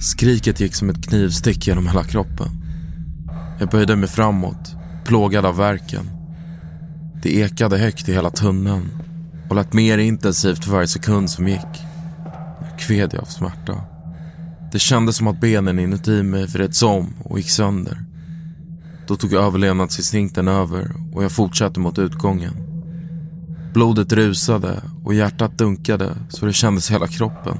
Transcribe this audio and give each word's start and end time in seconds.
Skriket 0.00 0.60
gick 0.60 0.74
som 0.74 0.90
ett 0.90 1.08
knivstick 1.08 1.66
genom 1.66 1.86
hela 1.86 2.04
kroppen. 2.04 2.48
Jag 3.58 3.68
böjde 3.68 3.96
mig 3.96 4.08
framåt, 4.08 4.76
plågad 5.04 5.46
av 5.46 5.56
verken. 5.56 6.10
Det 7.22 7.36
ekade 7.36 7.78
högt 7.78 8.08
i 8.08 8.12
hela 8.12 8.30
tunneln 8.30 8.88
och 9.48 9.56
lät 9.56 9.72
mer 9.72 9.98
intensivt 9.98 10.64
för 10.64 10.72
varje 10.72 10.86
sekund 10.88 11.30
som 11.30 11.48
gick. 11.48 11.82
Nu 12.60 12.66
kved 12.78 13.14
jag 13.14 13.22
av 13.22 13.26
smärta. 13.26 13.80
Det 14.72 14.78
kändes 14.78 15.16
som 15.16 15.26
att 15.26 15.40
benen 15.40 15.78
inuti 15.78 16.22
mig 16.22 16.46
vreds 16.46 16.82
om 16.82 17.14
och 17.24 17.38
gick 17.38 17.50
sönder. 17.50 18.04
Då 19.06 19.16
tog 19.16 19.32
överlevnadsinstinkten 19.32 20.48
över 20.48 20.92
och 21.12 21.24
jag 21.24 21.32
fortsatte 21.32 21.80
mot 21.80 21.98
utgången. 21.98 22.54
Blodet 23.74 24.12
rusade 24.12 24.82
och 25.04 25.14
hjärtat 25.14 25.58
dunkade 25.58 26.16
så 26.28 26.46
det 26.46 26.52
kändes 26.52 26.90
i 26.90 26.92
hela 26.92 27.06
kroppen. 27.06 27.58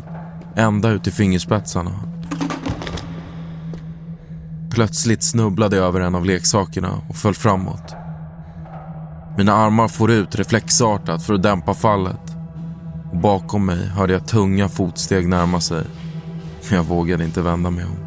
Ända 0.56 0.90
ut 0.90 1.06
i 1.06 1.10
fingerspetsarna. 1.10 2.15
Plötsligt 4.76 5.22
snubblade 5.22 5.76
jag 5.76 5.86
över 5.86 6.00
en 6.00 6.14
av 6.14 6.24
leksakerna 6.24 7.00
och 7.08 7.16
föll 7.16 7.34
framåt. 7.34 7.94
Mina 9.38 9.52
armar 9.52 9.88
for 9.88 10.10
ut 10.10 10.34
reflexartat 10.34 11.22
för 11.22 11.34
att 11.34 11.42
dämpa 11.42 11.74
fallet. 11.74 12.36
Och 13.12 13.18
bakom 13.18 13.66
mig 13.66 13.86
hörde 13.86 14.12
jag 14.12 14.26
tunga 14.26 14.68
fotsteg 14.68 15.28
närma 15.28 15.60
sig. 15.60 15.84
Men 16.68 16.76
jag 16.76 16.84
vågade 16.84 17.24
inte 17.24 17.42
vända 17.42 17.70
mig 17.70 17.84
om. 17.84 18.05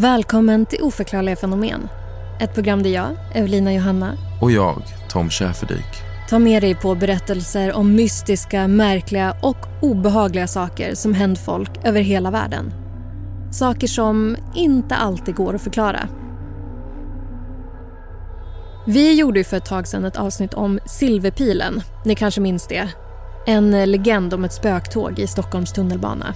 Välkommen 0.00 0.66
till 0.66 0.82
Oförklarliga 0.82 1.36
fenomen. 1.36 1.88
Ett 2.40 2.54
program 2.54 2.82
där 2.82 2.90
jag, 2.90 3.16
Evelina 3.34 3.74
Johanna, 3.74 4.16
Och 4.40 4.50
jag, 4.50 4.82
Tom 5.08 5.30
Schäferdik. 5.30 5.86
tar 6.28 6.38
med 6.38 6.62
dig 6.62 6.74
på 6.74 6.94
berättelser 6.94 7.72
om 7.72 7.94
mystiska, 7.94 8.68
märkliga 8.68 9.36
och 9.42 9.56
obehagliga 9.82 10.46
saker 10.46 10.94
som 10.94 11.14
hänt 11.14 11.38
folk 11.38 11.70
över 11.84 12.00
hela 12.00 12.30
världen. 12.30 12.72
Saker 13.52 13.86
som 13.86 14.36
inte 14.54 14.96
alltid 14.96 15.34
går 15.34 15.54
att 15.54 15.62
förklara. 15.62 16.08
Vi 18.86 19.14
gjorde 19.14 19.44
för 19.44 19.56
ett 19.56 19.66
tag 19.66 19.86
sedan 19.86 20.04
ett 20.04 20.16
avsnitt 20.16 20.54
om 20.54 20.80
Silverpilen. 20.86 21.80
Ni 22.04 22.14
kanske 22.14 22.40
minns 22.40 22.66
det? 22.66 22.88
En 23.46 23.70
legend 23.70 24.34
om 24.34 24.44
ett 24.44 24.52
spöktåg 24.52 25.18
i 25.18 25.26
Stockholms 25.26 25.72
tunnelbana. 25.72 26.34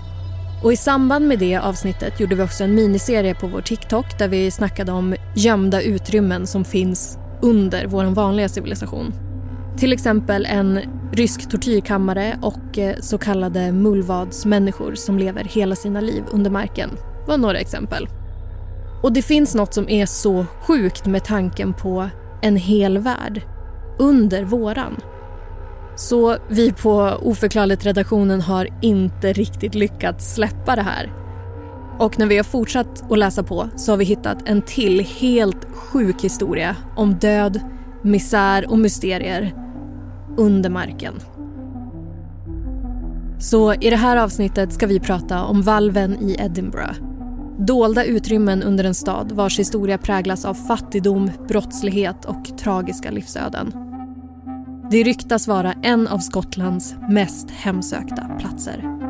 Och 0.62 0.72
I 0.72 0.76
samband 0.76 1.28
med 1.28 1.38
det 1.38 1.56
avsnittet 1.56 2.20
gjorde 2.20 2.34
vi 2.34 2.42
också 2.42 2.64
en 2.64 2.74
miniserie 2.74 3.34
på 3.34 3.46
vår 3.46 3.60
TikTok 3.60 4.18
där 4.18 4.28
vi 4.28 4.50
snackade 4.50 4.92
om 4.92 5.14
gömda 5.36 5.82
utrymmen 5.82 6.46
som 6.46 6.64
finns 6.64 7.18
under 7.40 7.86
vår 7.86 8.04
vanliga 8.04 8.48
civilisation. 8.48 9.12
Till 9.78 9.92
exempel 9.92 10.46
en 10.46 10.80
rysk 11.12 11.50
tortyrkammare 11.50 12.38
och 12.42 12.78
eh, 12.78 12.96
så 13.00 13.18
kallade 13.18 13.72
mullvadsmänniskor 13.72 14.94
som 14.94 15.18
lever 15.18 15.44
hela 15.44 15.76
sina 15.76 16.00
liv 16.00 16.22
under 16.30 16.50
marken 16.50 16.90
var 17.26 17.38
några 17.38 17.58
exempel. 17.58 18.08
Och 19.02 19.12
det 19.12 19.22
finns 19.22 19.54
något 19.54 19.74
som 19.74 19.88
är 19.88 20.06
så 20.06 20.46
sjukt 20.60 21.06
med 21.06 21.24
tanken 21.24 21.74
på 21.74 22.08
en 22.42 22.56
hel 22.56 22.98
värld 22.98 23.42
under 23.98 24.44
våran. 24.44 25.00
Så 25.96 26.36
vi 26.48 26.72
på 26.72 27.18
Oförklarligt-redaktionen 27.22 28.40
har 28.40 28.68
inte 28.82 29.32
riktigt 29.32 29.74
lyckats 29.74 30.34
släppa 30.34 30.76
det 30.76 30.82
här. 30.82 31.12
Och 31.98 32.18
när 32.18 32.26
vi 32.26 32.36
har 32.36 32.44
fortsatt 32.44 33.12
att 33.12 33.18
läsa 33.18 33.42
på 33.42 33.68
så 33.76 33.92
har 33.92 33.96
vi 33.96 34.04
hittat 34.04 34.48
en 34.48 34.62
till 34.62 35.00
helt 35.00 35.64
sjuk 35.74 36.22
historia 36.22 36.76
om 36.96 37.14
död, 37.14 37.60
misär 38.02 38.70
och 38.70 38.78
mysterier 38.78 39.54
under 40.36 40.70
marken. 40.70 41.14
Så 43.38 43.74
i 43.74 43.90
det 43.90 43.96
här 43.96 44.16
avsnittet 44.16 44.72
ska 44.72 44.86
vi 44.86 45.00
prata 45.00 45.44
om 45.44 45.62
valven 45.62 46.16
i 46.20 46.36
Edinburgh. 46.38 46.94
Dolda 47.58 48.04
utrymmen 48.04 48.62
under 48.62 48.84
en 48.84 48.94
stad 48.94 49.32
vars 49.32 49.58
historia 49.58 49.98
präglas 49.98 50.44
av 50.44 50.54
fattigdom, 50.54 51.30
brottslighet 51.48 52.24
och 52.24 52.58
tragiska 52.58 53.10
livsöden. 53.10 53.91
Det 54.90 55.02
ryktas 55.02 55.48
vara 55.48 55.72
en 55.82 56.08
av 56.08 56.18
Skottlands 56.18 56.94
mest 57.10 57.50
hemsökta 57.50 58.28
platser. 58.38 59.01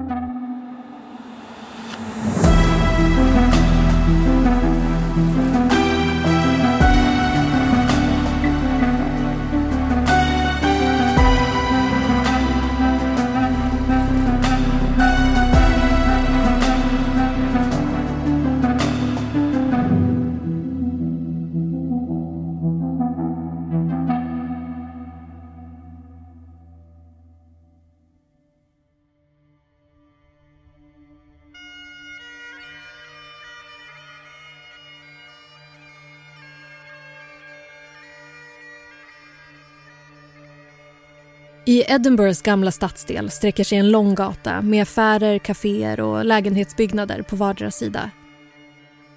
I 41.83 41.85
Edinburghs 41.89 42.43
gamla 42.43 42.71
stadsdel 42.71 43.31
sträcker 43.31 43.65
sig 43.65 43.79
en 43.79 43.91
lång 43.91 44.15
gata 44.15 44.63
med 44.63 44.83
affärer, 44.83 45.39
kaféer 45.39 46.01
och 46.01 46.25
lägenhetsbyggnader 46.25 47.23
på 47.23 47.37
vardera 47.37 47.71
sida. 47.71 48.11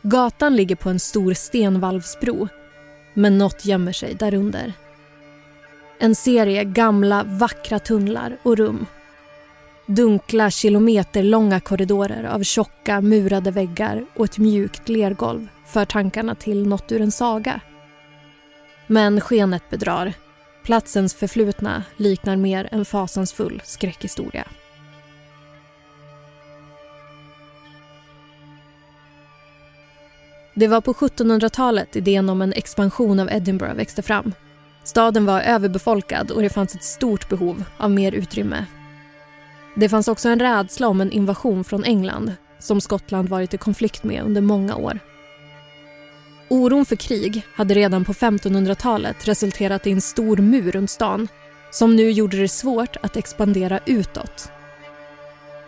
Gatan 0.02 0.56
ligger 0.56 0.76
på 0.76 0.90
en 0.90 1.00
stor 1.00 1.34
stenvalvsbro, 1.34 2.48
men 3.14 3.38
något 3.38 3.66
gömmer 3.66 3.92
sig 3.92 4.14
därunder. 4.14 4.74
En 6.00 6.16
serie 6.16 6.64
gamla, 6.64 7.24
vackra 7.24 7.80
tunnlar 7.80 8.38
och 8.44 8.58
rum. 8.58 8.86
Dunkla, 9.86 10.52
kilometerlånga 10.52 11.60
korridorer 11.60 12.24
av 12.24 12.44
tjocka, 12.44 13.02
murade 13.02 13.52
väggar 13.52 14.06
och 14.16 14.26
ett 14.26 14.38
mjukt 14.38 14.90
lergolv 14.90 15.48
för 15.66 15.86
tankarna 15.86 16.36
till 16.36 16.68
något 16.68 16.92
ur 16.92 17.02
en 17.02 17.12
saga. 17.12 17.60
Men 18.88 19.22
skenet 19.22 19.70
bedrar. 19.70 20.14
Platsens 20.66 21.14
förflutna 21.14 21.84
liknar 21.98 22.36
mer 22.36 22.70
en 22.72 22.86
fasansfull 22.86 23.62
skräckhistoria. 23.66 24.48
Det 30.56 30.68
var 30.68 30.82
på 30.82 30.94
1700-talet 30.94 31.96
idén 31.96 32.30
om 32.30 32.42
en 32.42 32.54
expansion 32.54 33.20
av 33.20 33.30
Edinburgh 33.32 33.76
växte 33.76 34.02
fram. 34.02 34.34
Staden 34.84 35.26
var 35.26 35.42
överbefolkad 35.42 36.32
och 36.32 36.42
det 36.42 36.50
fanns 36.50 36.76
ett 36.76 36.84
stort 36.84 37.30
behov 37.30 37.64
av 37.78 37.92
mer 37.92 38.12
utrymme. 38.12 38.66
Det 39.76 39.90
fanns 39.90 40.08
också 40.08 40.30
en 40.30 40.40
rädsla 40.40 40.88
om 40.88 41.02
en 41.02 41.12
invasion 41.12 41.64
från 41.64 41.84
England 41.84 42.34
som 42.60 42.82
Skottland 42.82 43.30
varit 43.30 43.54
i 43.54 43.58
konflikt 43.58 44.04
med 44.04 44.24
under 44.24 44.42
många 44.42 44.76
år. 44.76 45.00
Oron 46.48 46.86
för 46.86 46.96
krig 46.96 47.46
hade 47.54 47.74
redan 47.74 48.06
på 48.06 48.14
1500-talet 48.14 49.28
resulterat 49.28 49.88
i 49.88 49.92
en 49.92 50.02
stor 50.02 50.38
mur 50.38 50.72
runt 50.72 50.90
stan 50.90 51.28
som 51.72 51.96
nu 51.96 52.12
gjorde 52.12 52.38
det 52.38 52.48
svårt 52.48 52.96
att 53.02 53.18
expandera 53.18 53.80
utåt. 53.86 54.50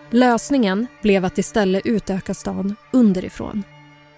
Lösningen 0.09 0.87
blev 1.01 1.25
att 1.25 1.37
istället 1.37 1.85
utöka 1.85 2.33
stan 2.33 2.75
underifrån 2.93 3.63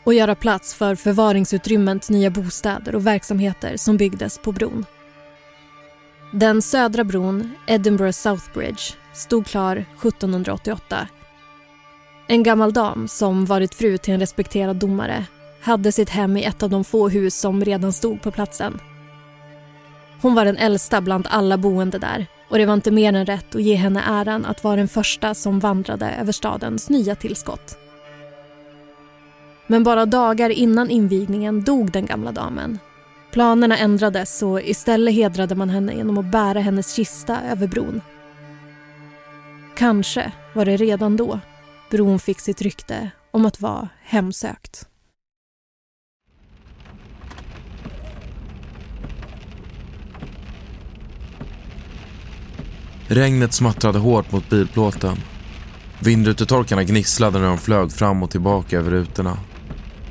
och 0.04 0.14
göra 0.14 0.36
plats 0.36 0.74
för 0.74 0.96
förvaringsutrymmen 0.96 2.00
till 2.00 2.16
nya 2.16 2.30
bostäder 2.30 2.96
och 2.96 3.08
verksamheter 3.08 3.78
som 3.78 3.98
byggdes 3.98 4.38
på 4.38 4.52
bron. 4.52 4.86
Den 6.34 6.62
södra 6.62 7.04
bron, 7.04 7.52
Edinburgh 7.68 8.12
South 8.12 8.54
Bridge, 8.54 8.82
stod 9.14 9.46
klar 9.46 9.76
1788. 9.76 11.08
En 12.28 12.44
gammal 12.44 12.74
dam 12.74 13.08
som 13.08 13.46
varit 13.46 13.76
fru 13.76 13.98
till 13.98 14.14
en 14.14 14.20
respekterad 14.20 14.76
domare 14.76 15.26
hade 15.62 15.92
sitt 15.92 16.10
hem 16.10 16.38
i 16.38 16.44
ett 16.44 16.64
av 16.64 16.70
de 16.70 16.84
få 16.84 17.10
hus 17.10 17.40
som 17.40 17.66
redan 17.66 17.94
stod 17.94 18.22
på 18.22 18.32
platsen. 18.32 18.80
Hon 20.22 20.36
var 20.36 20.46
den 20.46 20.58
äldsta 20.58 21.02
bland 21.02 21.28
alla 21.30 21.58
boende 21.58 21.98
där 21.98 22.28
och 22.50 22.58
det 22.58 22.66
var 22.66 22.74
inte 22.74 22.92
mer 22.92 23.14
än 23.14 23.26
rätt 23.26 23.56
att 23.56 23.62
ge 23.62 23.76
henne 23.76 24.04
äran 24.06 24.46
att 24.46 24.64
vara 24.64 24.76
den 24.76 24.88
första 24.88 25.34
som 25.34 25.60
vandrade 25.60 26.12
över 26.12 26.32
stadens 26.32 26.90
nya 26.90 27.16
tillskott. 27.16 27.78
Men 29.68 29.84
bara 29.84 30.06
dagar 30.06 30.50
innan 30.50 30.90
invigningen 30.90 31.64
dog 31.64 31.92
den 31.92 32.06
gamla 32.06 32.32
damen. 32.32 32.80
Planerna 33.32 33.78
ändrades 33.78 34.44
och 34.44 34.62
istället 34.62 35.14
hedrade 35.14 35.56
man 35.56 35.70
henne 35.70 35.94
genom 35.94 36.18
att 36.18 36.32
bära 36.32 36.60
hennes 36.60 36.94
kista 36.94 37.42
över 37.52 37.68
bron. 37.68 38.02
Kanske 39.76 40.32
var 40.54 40.66
det 40.66 40.78
redan 40.78 41.18
då 41.18 41.40
bron 41.92 42.20
fick 42.20 42.40
sitt 42.40 42.62
rykte 42.62 43.12
om 43.32 43.46
att 43.46 43.62
vara 43.62 43.90
hemsökt. 44.04 44.89
Regnet 53.12 53.54
smattrade 53.54 54.00
hårt 54.00 54.32
mot 54.32 54.50
bilplåten. 54.50 55.18
Vindrutetorkarna 56.00 56.84
gnisslade 56.84 57.40
när 57.40 57.48
de 57.48 57.58
flög 57.58 57.92
fram 57.92 58.24
och 58.24 58.32
tillbaka 58.32 58.78
över 58.78 58.92
rutorna. 58.92 59.38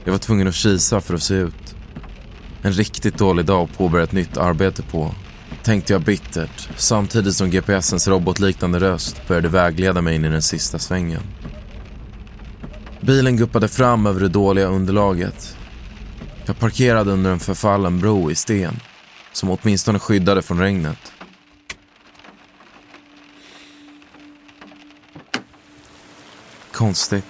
Jag 0.05 0.12
var 0.12 0.19
tvungen 0.19 0.49
att 0.49 0.55
kisa 0.55 1.00
för 1.00 1.15
att 1.15 1.23
se 1.23 1.35
ut. 1.35 1.75
En 2.62 2.73
riktigt 2.73 3.19
dålig 3.19 3.45
dag 3.45 3.65
att 3.65 3.79
påbörja 3.79 4.05
ett 4.05 4.12
nytt 4.12 4.37
arbete 4.37 4.83
på, 4.83 5.15
tänkte 5.62 5.93
jag 5.93 6.03
bittert 6.03 6.69
samtidigt 6.77 7.35
som 7.35 7.50
GPSens 7.50 8.09
robotliknande 8.09 8.81
röst 8.81 9.29
började 9.29 9.49
vägleda 9.49 10.03
mig 10.03 10.15
in 10.15 10.25
i 10.25 10.29
den 10.29 10.43
sista 10.43 10.79
svängen. 10.79 11.23
Bilen 13.00 13.37
guppade 13.37 13.69
fram 13.69 14.06
över 14.06 14.21
det 14.21 14.29
dåliga 14.29 14.67
underlaget. 14.67 15.56
Jag 16.47 16.59
parkerade 16.59 17.12
under 17.12 17.31
en 17.31 17.41
förfallen 17.41 18.00
bro 18.00 18.31
i 18.31 18.35
sten 18.35 18.77
som 19.33 19.50
åtminstone 19.50 19.99
skyddade 19.99 20.43
från 20.43 20.61
regnet. 20.61 21.12
Konstigt. 26.78 27.25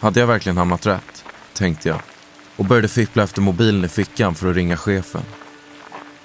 Hade 0.00 0.20
jag 0.20 0.26
verkligen 0.26 0.56
hamnat 0.56 0.86
rätt? 0.86 1.24
Tänkte 1.54 1.88
jag. 1.88 2.00
Och 2.56 2.64
började 2.64 2.88
fippla 2.88 3.22
efter 3.22 3.40
mobilen 3.40 3.84
i 3.84 3.88
fickan 3.88 4.34
för 4.34 4.50
att 4.50 4.56
ringa 4.56 4.76
chefen. 4.76 5.22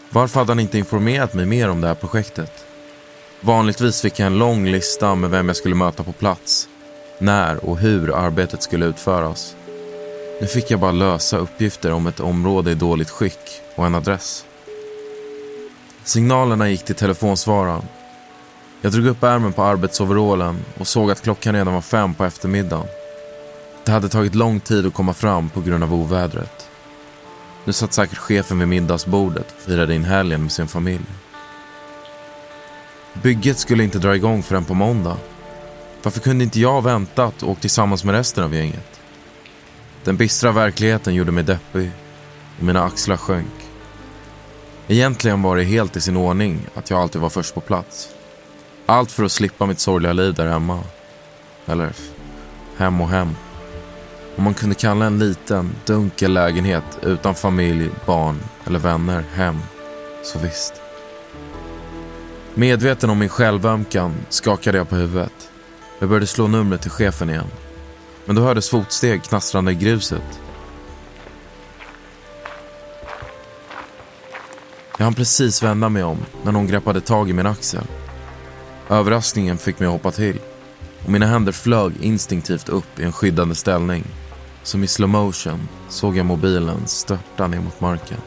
Varför 0.10 0.40
hade 0.40 0.52
han 0.52 0.60
inte 0.60 0.78
informerat 0.78 1.34
mig 1.34 1.46
mer 1.46 1.70
om 1.70 1.82
det 1.82 1.88
här 1.88 1.96
projektet? 1.96 2.66
Vanligtvis 3.42 4.02
fick 4.02 4.20
jag 4.20 4.28
en 4.28 4.38
lång 4.38 4.66
lista 4.66 5.16
med 5.16 5.30
vem 5.30 5.48
jag 5.48 5.58
skulle 5.58 5.76
möta 5.76 6.04
på 6.04 6.12
plats, 6.12 6.70
när 7.20 7.66
och 7.66 7.78
hur 7.78 8.16
arbetet 8.16 8.64
skulle 8.64 8.86
utföras. 8.86 9.56
Nu 10.42 10.48
fick 10.48 10.72
jag 10.72 10.80
bara 10.80 10.92
lösa 10.92 11.38
uppgifter 11.38 11.92
om 11.92 12.08
ett 12.08 12.20
område 12.20 12.72
i 12.72 12.76
dåligt 12.76 13.10
skick 13.10 13.62
och 13.76 13.86
en 13.86 13.96
adress. 13.96 14.46
Signalerna 16.04 16.70
gick 16.70 16.86
till 16.86 16.96
telefonsvararen. 16.96 17.84
Jag 18.86 18.92
drog 18.92 19.08
upp 19.08 19.24
ärmen 19.24 19.54
på 19.54 19.64
arbetsoverallen 19.64 20.66
och 20.78 20.88
såg 20.88 21.12
att 21.12 21.22
klockan 21.22 21.56
redan 21.56 21.74
var 21.74 21.82
fem 21.82 22.14
på 22.14 22.26
eftermiddagen. 22.26 22.88
Det 23.86 23.92
hade 23.92 24.10
tagit 24.10 24.36
lång 24.36 24.60
tid 24.60 24.86
att 24.86 24.94
komma 24.94 25.14
fram 25.14 25.50
på 25.50 25.62
grund 25.62 25.84
av 25.84 25.94
ovädret. 25.94 26.70
Nu 27.64 27.74
satt 27.74 27.94
säkert 27.94 28.18
chefen 28.18 28.60
vid 28.60 28.68
middagsbordet 28.68 29.46
och 29.56 29.62
firade 29.62 29.96
in 29.96 30.04
helgen 30.04 30.42
med 30.42 30.52
sin 30.52 30.68
familj. 30.68 31.06
Bygget 33.14 33.60
skulle 33.60 33.84
inte 33.84 34.00
dra 34.00 34.16
igång 34.16 34.44
förrän 34.44 34.66
på 34.66 34.74
måndag. 34.74 35.18
Varför 36.04 36.20
kunde 36.20 36.44
inte 36.44 36.60
jag 36.60 36.84
väntat 36.84 37.44
och 37.44 37.50
åkt 37.50 37.62
tillsammans 37.62 38.04
med 38.04 38.16
resten 38.16 38.44
av 38.44 38.56
gänget? 38.56 39.00
Den 40.04 40.18
bistra 40.18 40.52
verkligheten 40.52 41.14
gjorde 41.14 41.32
mig 41.32 41.44
deppig 41.44 41.92
och 42.58 42.64
mina 42.64 42.84
axlar 42.84 43.18
sjönk. 43.18 43.54
Egentligen 44.88 45.42
var 45.42 45.56
det 45.56 45.64
helt 45.64 45.96
i 45.96 46.02
sin 46.02 46.18
ordning 46.18 46.60
att 46.76 46.90
jag 46.90 47.00
alltid 47.00 47.22
var 47.22 47.30
först 47.30 47.54
på 47.54 47.62
plats. 47.62 48.10
Allt 48.86 49.12
för 49.12 49.24
att 49.24 49.32
slippa 49.32 49.66
mitt 49.66 49.80
sorgliga 49.80 50.14
liv 50.14 50.34
där 50.34 50.48
hemma. 50.48 50.84
Eller 51.66 51.94
hem 52.78 53.02
och 53.02 53.10
hem. 53.10 53.36
Om 54.36 54.44
man 54.44 54.54
kunde 54.54 54.76
kalla 54.76 55.06
en 55.06 55.20
liten, 55.20 55.76
dunkel 55.86 56.34
lägenhet 56.34 56.84
utan 57.02 57.36
familj, 57.36 57.90
barn 58.06 58.40
eller 58.66 58.80
vänner 58.80 59.24
hem, 59.34 59.60
så 60.24 60.40
visst. 60.40 60.74
Medveten 62.54 63.10
om 63.10 63.20
min 63.20 63.30
självömkan 63.30 64.14
skakade 64.30 64.78
jag 64.78 64.90
på 64.90 64.96
huvudet. 64.96 65.50
Jag 66.00 66.10
började 66.10 66.28
slå 66.28 66.48
numret 66.48 66.82
till 66.82 66.92
chefen 66.92 67.30
igen. 67.30 67.48
Men 68.26 68.36
då 68.36 68.42
hördes 68.42 68.70
fotsteg 68.70 69.24
knastrande 69.24 69.72
i 69.72 69.76
gruset. 69.76 70.40
Jag 74.98 75.06
hann 75.06 75.14
precis 75.14 75.64
vända 75.64 75.90
mig 75.90 76.04
om 76.04 76.18
när 76.44 76.52
någon 76.52 76.68
greppade 76.68 77.02
tag 77.02 77.30
i 77.30 77.34
min 77.34 77.46
axel. 77.46 77.84
Överraskningen 78.90 79.58
fick 79.58 79.80
mig 79.80 79.88
att 79.88 79.94
hoppa 79.94 80.12
till 80.12 80.40
och 81.04 81.12
mina 81.12 81.26
händer 81.26 81.52
flög 81.52 81.94
instinktivt 82.02 82.70
upp 82.70 83.00
i 83.00 83.04
en 83.04 83.12
skyddande 83.12 83.56
ställning. 83.56 84.04
Som 84.64 84.84
i 84.84 84.88
slow 84.88 85.10
motion 85.10 85.68
såg 85.90 86.18
jag 86.18 86.26
mobilen 86.26 86.88
störta 86.88 87.48
ner 87.48 87.60
mot 87.60 87.82
marken. 87.82 88.18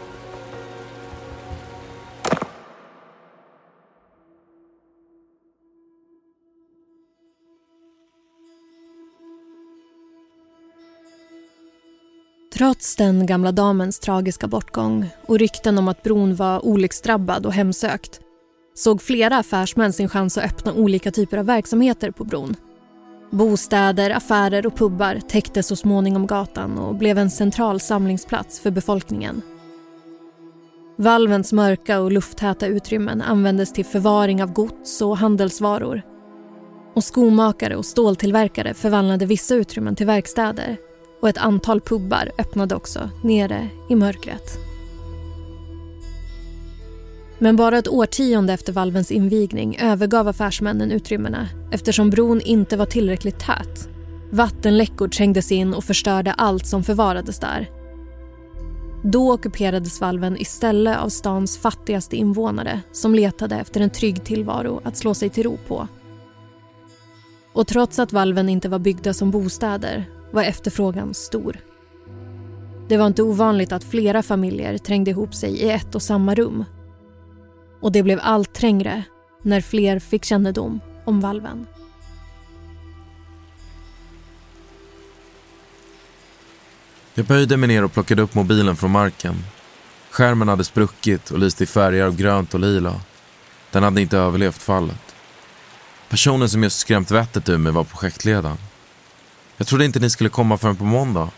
Trots 12.54 12.96
den 12.96 13.26
gamla 13.26 13.52
damens 13.52 13.98
tragiska 13.98 14.46
bortgång 14.46 15.10
och 15.26 15.38
rykten 15.38 15.78
om 15.78 15.88
att 15.88 16.02
bron 16.02 16.34
var 16.34 16.66
olycksdrabbad 16.66 17.46
och 17.46 17.52
hemsökt 17.52 18.20
såg 18.78 19.02
flera 19.02 19.36
affärsmän 19.36 19.92
sin 19.92 20.08
chans 20.08 20.38
att 20.38 20.44
öppna 20.44 20.72
olika 20.72 21.10
typer 21.10 21.36
av 21.36 21.46
verksamheter 21.46 22.10
på 22.10 22.24
bron. 22.24 22.56
Bostäder, 23.30 24.10
affärer 24.10 24.66
och 24.66 24.76
pubbar 24.76 25.20
täckte 25.28 25.62
så 25.62 25.76
småningom 25.76 26.26
gatan 26.26 26.78
och 26.78 26.94
blev 26.94 27.18
en 27.18 27.30
central 27.30 27.80
samlingsplats 27.80 28.60
för 28.60 28.70
befolkningen. 28.70 29.42
Valvens 30.96 31.52
mörka 31.52 32.00
och 32.00 32.12
lufttäta 32.12 32.66
utrymmen 32.66 33.22
användes 33.22 33.72
till 33.72 33.84
förvaring 33.84 34.42
av 34.42 34.52
gods 34.52 35.02
och 35.02 35.18
handelsvaror. 35.18 36.02
Och 36.94 37.04
skomakare 37.04 37.76
och 37.76 37.86
ståltillverkare 37.86 38.74
förvandlade 38.74 39.26
vissa 39.26 39.54
utrymmen 39.54 39.96
till 39.96 40.06
verkstäder 40.06 40.76
och 41.22 41.28
ett 41.28 41.38
antal 41.38 41.80
pubbar 41.80 42.32
öppnade 42.38 42.74
också 42.74 43.10
nere 43.24 43.68
i 43.88 43.94
mörkret. 43.94 44.67
Men 47.38 47.56
bara 47.56 47.78
ett 47.78 47.88
årtionde 47.88 48.52
efter 48.52 48.72
valvens 48.72 49.10
invigning 49.10 49.78
övergav 49.80 50.28
affärsmännen 50.28 50.92
utrymmena 50.92 51.48
eftersom 51.72 52.10
bron 52.10 52.40
inte 52.40 52.76
var 52.76 52.86
tillräckligt 52.86 53.38
tät. 53.38 53.88
Vattenläckor 54.30 55.08
trängdes 55.08 55.52
in 55.52 55.74
och 55.74 55.84
förstörde 55.84 56.32
allt 56.32 56.66
som 56.66 56.84
förvarades 56.84 57.38
där. 57.38 57.70
Då 59.02 59.32
ockuperades 59.32 60.00
valven 60.00 60.36
istället 60.40 60.98
av 60.98 61.08
stans 61.08 61.58
fattigaste 61.58 62.16
invånare 62.16 62.80
som 62.92 63.14
letade 63.14 63.56
efter 63.56 63.80
en 63.80 63.90
trygg 63.90 64.24
tillvaro 64.24 64.80
att 64.84 64.96
slå 64.96 65.14
sig 65.14 65.28
till 65.28 65.42
ro 65.42 65.58
på. 65.68 65.88
Och 67.52 67.66
trots 67.66 67.98
att 67.98 68.12
valven 68.12 68.48
inte 68.48 68.68
var 68.68 68.78
byggda 68.78 69.14
som 69.14 69.30
bostäder 69.30 70.04
var 70.30 70.42
efterfrågan 70.42 71.14
stor. 71.14 71.60
Det 72.88 72.96
var 72.96 73.06
inte 73.06 73.22
ovanligt 73.22 73.72
att 73.72 73.84
flera 73.84 74.22
familjer 74.22 74.78
trängde 74.78 75.10
ihop 75.10 75.34
sig 75.34 75.50
i 75.50 75.70
ett 75.70 75.94
och 75.94 76.02
samma 76.02 76.34
rum. 76.34 76.64
Och 77.80 77.92
det 77.92 78.02
blev 78.02 78.20
allt 78.22 78.52
trängre 78.52 79.02
när 79.42 79.60
fler 79.60 79.98
fick 79.98 80.24
kännedom 80.24 80.80
om 81.04 81.20
valven. 81.20 81.66
Jag 87.14 87.26
böjde 87.26 87.56
mig 87.56 87.68
ner 87.68 87.84
och 87.84 87.92
plockade 87.92 88.22
upp 88.22 88.34
mobilen 88.34 88.76
från 88.76 88.90
marken. 88.90 89.44
Skärmen 90.10 90.48
hade 90.48 90.64
spruckit 90.64 91.30
och 91.30 91.38
lyste 91.38 91.64
i 91.64 91.66
färger 91.66 92.04
av 92.04 92.16
grönt 92.16 92.54
och 92.54 92.60
lila. 92.60 93.00
Den 93.70 93.82
hade 93.82 94.00
inte 94.00 94.18
överlevt 94.18 94.62
fallet. 94.62 95.14
Personen 96.08 96.48
som 96.48 96.62
just 96.62 96.78
skrämt 96.78 97.10
vettet 97.10 97.48
ur 97.48 97.58
mig 97.58 97.72
var 97.72 97.84
projektledaren. 97.84 98.56
Jag 99.56 99.66
trodde 99.66 99.84
inte 99.84 100.00
ni 100.00 100.10
skulle 100.10 100.30
komma 100.30 100.58
förrän 100.58 100.76
på 100.76 100.84
måndag. 100.84 101.30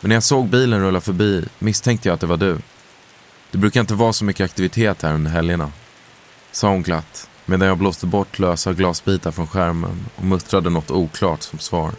Men 0.00 0.08
när 0.08 0.16
jag 0.16 0.22
såg 0.22 0.48
bilen 0.48 0.80
rulla 0.80 1.00
förbi 1.00 1.44
misstänkte 1.58 2.08
jag 2.08 2.14
att 2.14 2.20
det 2.20 2.26
var 2.26 2.36
du. 2.36 2.58
Det 3.50 3.58
brukar 3.58 3.80
inte 3.80 3.94
vara 3.94 4.12
så 4.12 4.24
mycket 4.24 4.44
aktivitet 4.44 5.02
här 5.02 5.14
under 5.14 5.30
helgerna. 5.30 5.72
Sa 6.52 6.68
hon 6.68 6.82
glatt 6.82 7.28
medan 7.46 7.68
jag 7.68 7.78
blåste 7.78 8.06
bort 8.06 8.38
lösa 8.38 8.72
glasbitar 8.72 9.30
från 9.30 9.46
skärmen 9.46 10.06
och 10.16 10.24
muttrade 10.24 10.70
något 10.70 10.90
oklart 10.90 11.42
som 11.42 11.58
svar. 11.58 11.92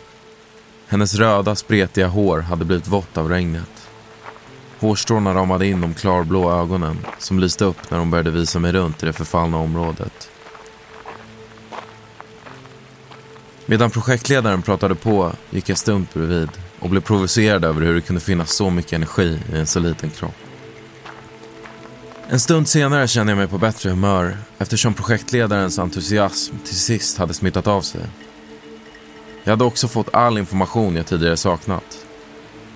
Hennes 0.88 1.16
röda, 1.16 1.56
spretiga 1.56 2.08
hår 2.08 2.40
hade 2.40 2.66
blivit 2.66 2.88
vått 2.88 3.18
av 3.18 3.30
regnet. 3.30 3.90
Hårstråna 4.80 5.34
ramade 5.34 5.68
in 5.68 5.82
de 5.82 5.94
klarblå 5.94 6.52
ögonen 6.52 6.98
som 7.18 7.40
lyste 7.40 7.66
upp 7.66 7.92
när 7.92 8.00
hon 8.00 8.12
började 8.12 8.32
visa 8.32 8.60
mig 8.60 8.72
runt 8.72 9.04
i 9.04 9.06
det 9.06 9.14
förfallna 9.14 9.58
området. 9.58 10.30
Medan 13.66 13.92
projektledaren 13.92 14.62
pratade 14.62 14.96
på 14.96 15.32
gick 15.50 15.70
jag 15.70 15.78
stumt 15.78 16.08
bredvid 16.14 16.50
och 16.80 16.90
blev 16.90 17.02
provocerad 17.02 17.66
över 17.66 17.82
hur 17.82 17.96
det 17.96 18.02
kunde 18.02 18.22
finnas 18.22 18.56
så 18.56 18.70
mycket 18.70 18.94
energi 18.94 19.40
i 19.54 19.58
en 19.58 19.68
så 19.68 19.80
liten 19.80 20.10
kropp. 20.10 20.49
En 22.32 22.40
stund 22.40 22.68
senare 22.68 23.08
kände 23.08 23.32
jag 23.32 23.38
mig 23.38 23.48
på 23.48 23.58
bättre 23.58 23.90
humör 23.90 24.38
eftersom 24.58 24.94
projektledarens 24.94 25.80
entusiasm 25.80 26.56
till 26.66 26.76
sist 26.76 27.18
hade 27.18 27.34
smittat 27.34 27.68
av 27.68 27.82
sig. 27.82 28.02
Jag 29.44 29.52
hade 29.52 29.64
också 29.64 29.88
fått 29.88 30.14
all 30.14 30.38
information 30.38 30.96
jag 30.96 31.06
tidigare 31.06 31.38
saknat. 31.38 32.06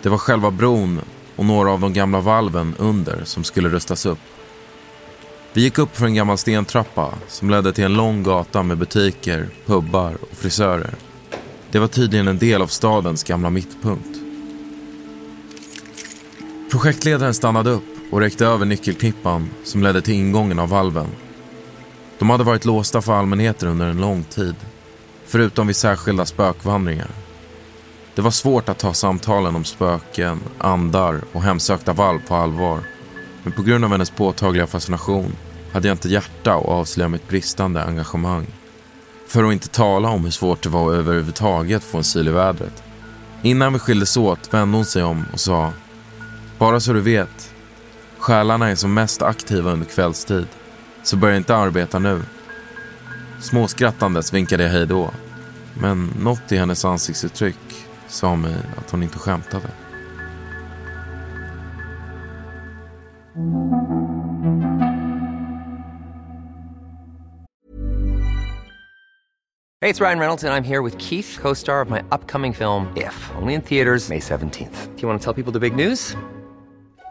Det 0.01 0.09
var 0.09 0.17
själva 0.17 0.51
bron 0.51 1.01
och 1.35 1.45
några 1.45 1.71
av 1.71 1.79
de 1.79 1.93
gamla 1.93 2.19
valven 2.19 2.75
under 2.77 3.23
som 3.23 3.43
skulle 3.43 3.69
rustas 3.69 4.05
upp. 4.05 4.19
Vi 5.53 5.61
gick 5.61 5.77
upp 5.77 5.97
för 5.97 6.05
en 6.05 6.15
gammal 6.15 6.37
stentrappa 6.37 7.13
som 7.27 7.49
ledde 7.49 7.73
till 7.73 7.83
en 7.83 7.93
lång 7.93 8.23
gata 8.23 8.63
med 8.63 8.77
butiker, 8.77 9.49
pubbar 9.65 10.17
och 10.21 10.37
frisörer. 10.37 10.95
Det 11.71 11.79
var 11.79 11.87
tydligen 11.87 12.27
en 12.27 12.37
del 12.37 12.61
av 12.61 12.67
stadens 12.67 13.23
gamla 13.23 13.49
mittpunkt. 13.49 14.19
Projektledaren 16.71 17.33
stannade 17.33 17.69
upp 17.69 17.92
och 18.13 18.19
räckte 18.19 18.45
över 18.45 18.65
nyckelknippan 18.65 19.49
som 19.63 19.83
ledde 19.83 20.01
till 20.01 20.13
ingången 20.13 20.59
av 20.59 20.69
valven. 20.69 21.07
De 22.19 22.29
hade 22.29 22.43
varit 22.43 22.65
låsta 22.65 23.01
för 23.01 23.13
allmänheten 23.13 23.69
under 23.69 23.87
en 23.87 24.01
lång 24.01 24.23
tid 24.23 24.55
förutom 25.25 25.67
vid 25.67 25.75
särskilda 25.75 26.25
spökvandringar. 26.25 27.07
Det 28.15 28.21
var 28.21 28.31
svårt 28.31 28.69
att 28.69 28.79
ta 28.79 28.93
samtalen 28.93 29.55
om 29.55 29.63
spöken, 29.63 30.39
andar 30.57 31.21
och 31.31 31.41
hemsökta 31.41 31.93
valv 31.93 32.19
på 32.27 32.35
allvar. 32.35 32.79
Men 33.43 33.53
på 33.53 33.61
grund 33.61 33.85
av 33.85 33.91
hennes 33.91 34.09
påtagliga 34.09 34.67
fascination 34.67 35.35
hade 35.71 35.87
jag 35.87 35.95
inte 35.95 36.09
hjärta 36.09 36.55
att 36.55 36.65
avslöja 36.65 37.09
mitt 37.09 37.27
bristande 37.27 37.83
engagemang. 37.83 38.47
För 39.27 39.43
att 39.43 39.53
inte 39.53 39.67
tala 39.67 40.09
om 40.09 40.23
hur 40.23 40.31
svårt 40.31 40.63
det 40.63 40.69
var 40.69 40.91
att 40.91 40.97
överhuvudtaget 40.97 41.83
få 41.83 41.97
en 41.97 42.03
syl 42.03 42.27
i 42.27 42.31
vädret. 42.31 42.83
Innan 43.41 43.73
vi 43.73 43.79
skildes 43.79 44.17
åt 44.17 44.53
vände 44.53 44.77
hon 44.77 44.85
sig 44.85 45.03
om 45.03 45.25
och 45.33 45.39
sa 45.39 45.71
Bara 46.57 46.79
så 46.79 46.93
du 46.93 47.01
vet, 47.01 47.52
själarna 48.23 48.69
är 48.69 48.75
som 48.75 48.93
mest 48.93 49.21
aktiva 49.21 49.71
under 49.71 49.85
kvällstid, 49.85 50.47
så 51.03 51.17
börja 51.17 51.37
inte 51.37 51.55
arbeta 51.55 51.99
nu. 51.99 52.21
Småskrattandes 53.39 54.33
vinkade 54.33 54.63
jag 54.63 54.71
hej 54.71 54.87
då. 54.87 55.11
Men 55.81 56.13
något 56.19 56.51
i 56.51 56.57
hennes 56.57 56.85
ansiktsuttryck 56.85 57.85
sa 58.07 58.35
mig 58.35 58.55
att 58.77 58.91
hon 58.91 59.03
inte 59.03 59.19
skämtade. 59.19 59.67
Det 69.81 69.89
är 69.89 69.93
Ryan 69.93 70.19
Reynolds, 70.19 70.43
och 70.43 70.49
jag 70.49 70.57
är 70.57 70.61
här 70.61 70.81
med 70.81 71.01
Keith, 71.01 71.41
co 71.41 71.55
star 71.55 71.81
of 71.81 71.89
my 71.89 71.99
upcoming 72.11 72.53
film, 72.53 72.87
If, 72.95 73.31
only 73.41 73.53
in 73.53 73.61
theaters, 73.61 74.09
May 74.09 74.19
17th. 74.19 74.87
Do 74.95 75.01
you 75.01 75.09
want 75.09 75.21
to 75.21 75.33
tell 75.33 75.43
people 75.43 75.59
the 75.59 75.69
big 75.69 75.75
news? 75.75 76.15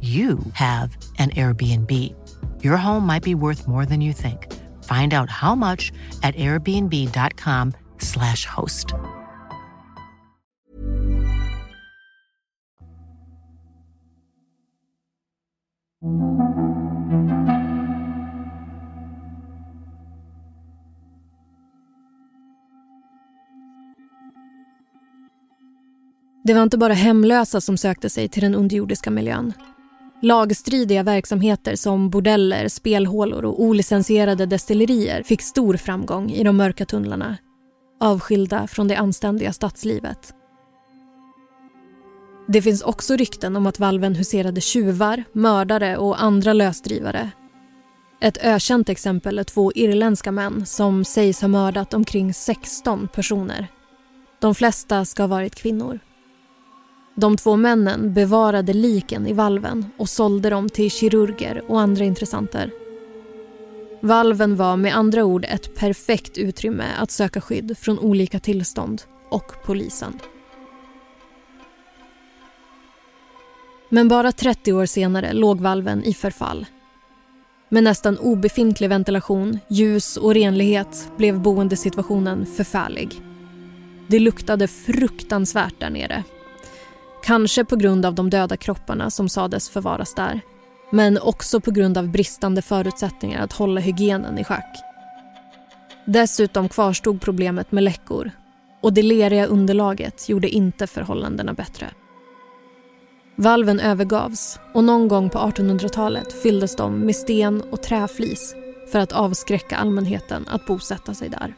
you 0.00 0.38
have 0.52 0.94
an 1.18 1.30
Airbnb. 1.30 2.14
Your 2.62 2.76
home 2.76 3.06
might 3.06 3.22
be 3.22 3.34
worth 3.34 3.66
more 3.66 3.86
than 3.86 4.02
you 4.02 4.12
think. 4.12 4.52
Find 4.84 5.14
out 5.14 5.30
how 5.30 5.54
much 5.54 5.90
at 6.22 6.36
airbnb.com/slash 6.36 8.44
host. 8.44 8.92
Det 26.46 26.54
var 26.54 26.62
inte 26.62 26.78
bara 26.78 26.92
hemlösa 26.92 27.60
som 27.60 27.76
sökte 27.76 28.10
sig 28.10 28.28
till 28.28 28.42
den 28.42 28.54
underjordiska 28.54 29.10
miljön. 29.10 29.52
Lagstridiga 30.26 31.02
verksamheter 31.02 31.76
som 31.76 32.10
bordeller, 32.10 32.68
spelhålor 32.68 33.44
och 33.44 33.62
olicensierade 33.62 34.46
destillerier 34.46 35.22
fick 35.22 35.42
stor 35.42 35.76
framgång 35.76 36.30
i 36.30 36.44
de 36.44 36.56
mörka 36.56 36.86
tunnlarna 36.86 37.36
avskilda 38.00 38.66
från 38.66 38.88
det 38.88 38.96
anständiga 38.96 39.52
stadslivet. 39.52 40.34
Det 42.48 42.62
finns 42.62 42.82
också 42.82 43.16
rykten 43.16 43.56
om 43.56 43.66
att 43.66 43.78
valven 43.78 44.14
huserade 44.14 44.60
tjuvar, 44.60 45.24
mördare 45.32 45.96
och 45.96 46.22
andra 46.22 46.52
lösdrivare. 46.52 47.30
Ett 48.20 48.38
ökänt 48.42 48.88
exempel 48.88 49.38
är 49.38 49.44
två 49.44 49.72
irländska 49.72 50.32
män 50.32 50.66
som 50.66 51.04
sägs 51.04 51.40
ha 51.40 51.48
mördat 51.48 51.94
omkring 51.94 52.34
16 52.34 53.08
personer. 53.08 53.66
De 54.40 54.54
flesta 54.54 55.04
ska 55.04 55.22
ha 55.22 55.28
varit 55.28 55.54
kvinnor. 55.54 56.00
De 57.18 57.36
två 57.36 57.56
männen 57.56 58.12
bevarade 58.12 58.72
liken 58.72 59.26
i 59.26 59.32
valven 59.32 59.86
och 59.96 60.08
sålde 60.08 60.50
dem 60.50 60.68
till 60.68 60.90
kirurger 60.90 61.62
och 61.68 61.80
andra 61.80 62.04
intressenter. 62.04 62.70
Valven 64.00 64.56
var 64.56 64.76
med 64.76 64.96
andra 64.96 65.24
ord 65.24 65.44
ett 65.48 65.74
perfekt 65.74 66.38
utrymme 66.38 66.84
att 66.98 67.10
söka 67.10 67.40
skydd 67.40 67.78
från 67.78 67.98
olika 67.98 68.40
tillstånd 68.40 69.02
och 69.30 69.52
polisen. 69.64 70.18
Men 73.88 74.08
bara 74.08 74.32
30 74.32 74.72
år 74.72 74.86
senare 74.86 75.32
låg 75.32 75.60
valven 75.60 76.04
i 76.04 76.14
förfall. 76.14 76.66
Med 77.68 77.84
nästan 77.84 78.18
obefintlig 78.18 78.88
ventilation, 78.88 79.58
ljus 79.68 80.16
och 80.16 80.34
renlighet 80.34 81.12
blev 81.16 81.40
boendesituationen 81.40 82.46
förfärlig. 82.46 83.20
Det 84.06 84.18
luktade 84.18 84.68
fruktansvärt 84.68 85.80
där 85.80 85.90
nere. 85.90 86.24
Kanske 87.26 87.64
på 87.64 87.76
grund 87.76 88.06
av 88.06 88.14
de 88.14 88.30
döda 88.30 88.56
kropparna 88.56 89.10
som 89.10 89.28
sades 89.28 89.68
förvaras 89.68 90.14
där. 90.14 90.40
Men 90.90 91.18
också 91.18 91.60
på 91.60 91.70
grund 91.70 91.98
av 91.98 92.08
bristande 92.08 92.62
förutsättningar 92.62 93.44
att 93.44 93.52
hålla 93.52 93.80
hygienen 93.80 94.38
i 94.38 94.44
schack. 94.44 94.76
Dessutom 96.04 96.68
kvarstod 96.68 97.20
problemet 97.20 97.72
med 97.72 97.84
läckor 97.84 98.30
och 98.80 98.92
det 98.92 99.02
leriga 99.02 99.46
underlaget 99.46 100.28
gjorde 100.28 100.48
inte 100.48 100.86
förhållandena 100.86 101.52
bättre. 101.52 101.86
Valven 103.36 103.80
övergavs 103.80 104.58
och 104.74 104.84
någon 104.84 105.08
gång 105.08 105.30
på 105.30 105.38
1800-talet 105.38 106.32
fylldes 106.42 106.76
de 106.76 106.98
med 106.98 107.16
sten 107.16 107.62
och 107.70 107.82
träflis 107.82 108.54
för 108.92 108.98
att 108.98 109.12
avskräcka 109.12 109.76
allmänheten 109.76 110.48
att 110.48 110.66
bosätta 110.66 111.14
sig 111.14 111.28
där. 111.28 111.54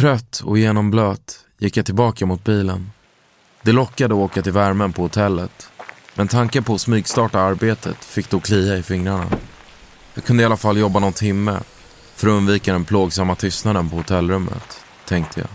Trött 0.00 0.42
och 0.44 0.58
genomblöt 0.58 1.44
gick 1.58 1.76
jag 1.76 1.86
tillbaka 1.86 2.26
mot 2.26 2.44
bilen. 2.44 2.90
Det 3.62 3.72
lockade 3.72 4.14
att 4.14 4.20
åka 4.20 4.42
till 4.42 4.52
värmen 4.52 4.92
på 4.92 5.02
hotellet. 5.02 5.68
Men 6.14 6.28
tanken 6.28 6.64
på 6.64 6.74
att 6.74 6.80
smygstarta 6.80 7.40
arbetet 7.40 8.04
fick 8.04 8.30
då 8.30 8.40
klia 8.40 8.76
i 8.76 8.82
fingrarna. 8.82 9.26
Jag 10.14 10.24
kunde 10.24 10.42
i 10.42 10.46
alla 10.46 10.56
fall 10.56 10.78
jobba 10.78 11.00
någon 11.00 11.12
timme 11.12 11.60
för 12.14 12.28
att 12.28 12.32
undvika 12.32 12.72
den 12.72 12.84
plågsamma 12.84 13.34
tystnaden 13.34 13.90
på 13.90 13.96
hotellrummet, 13.96 14.80
tänkte 15.08 15.40
jag 15.40 15.48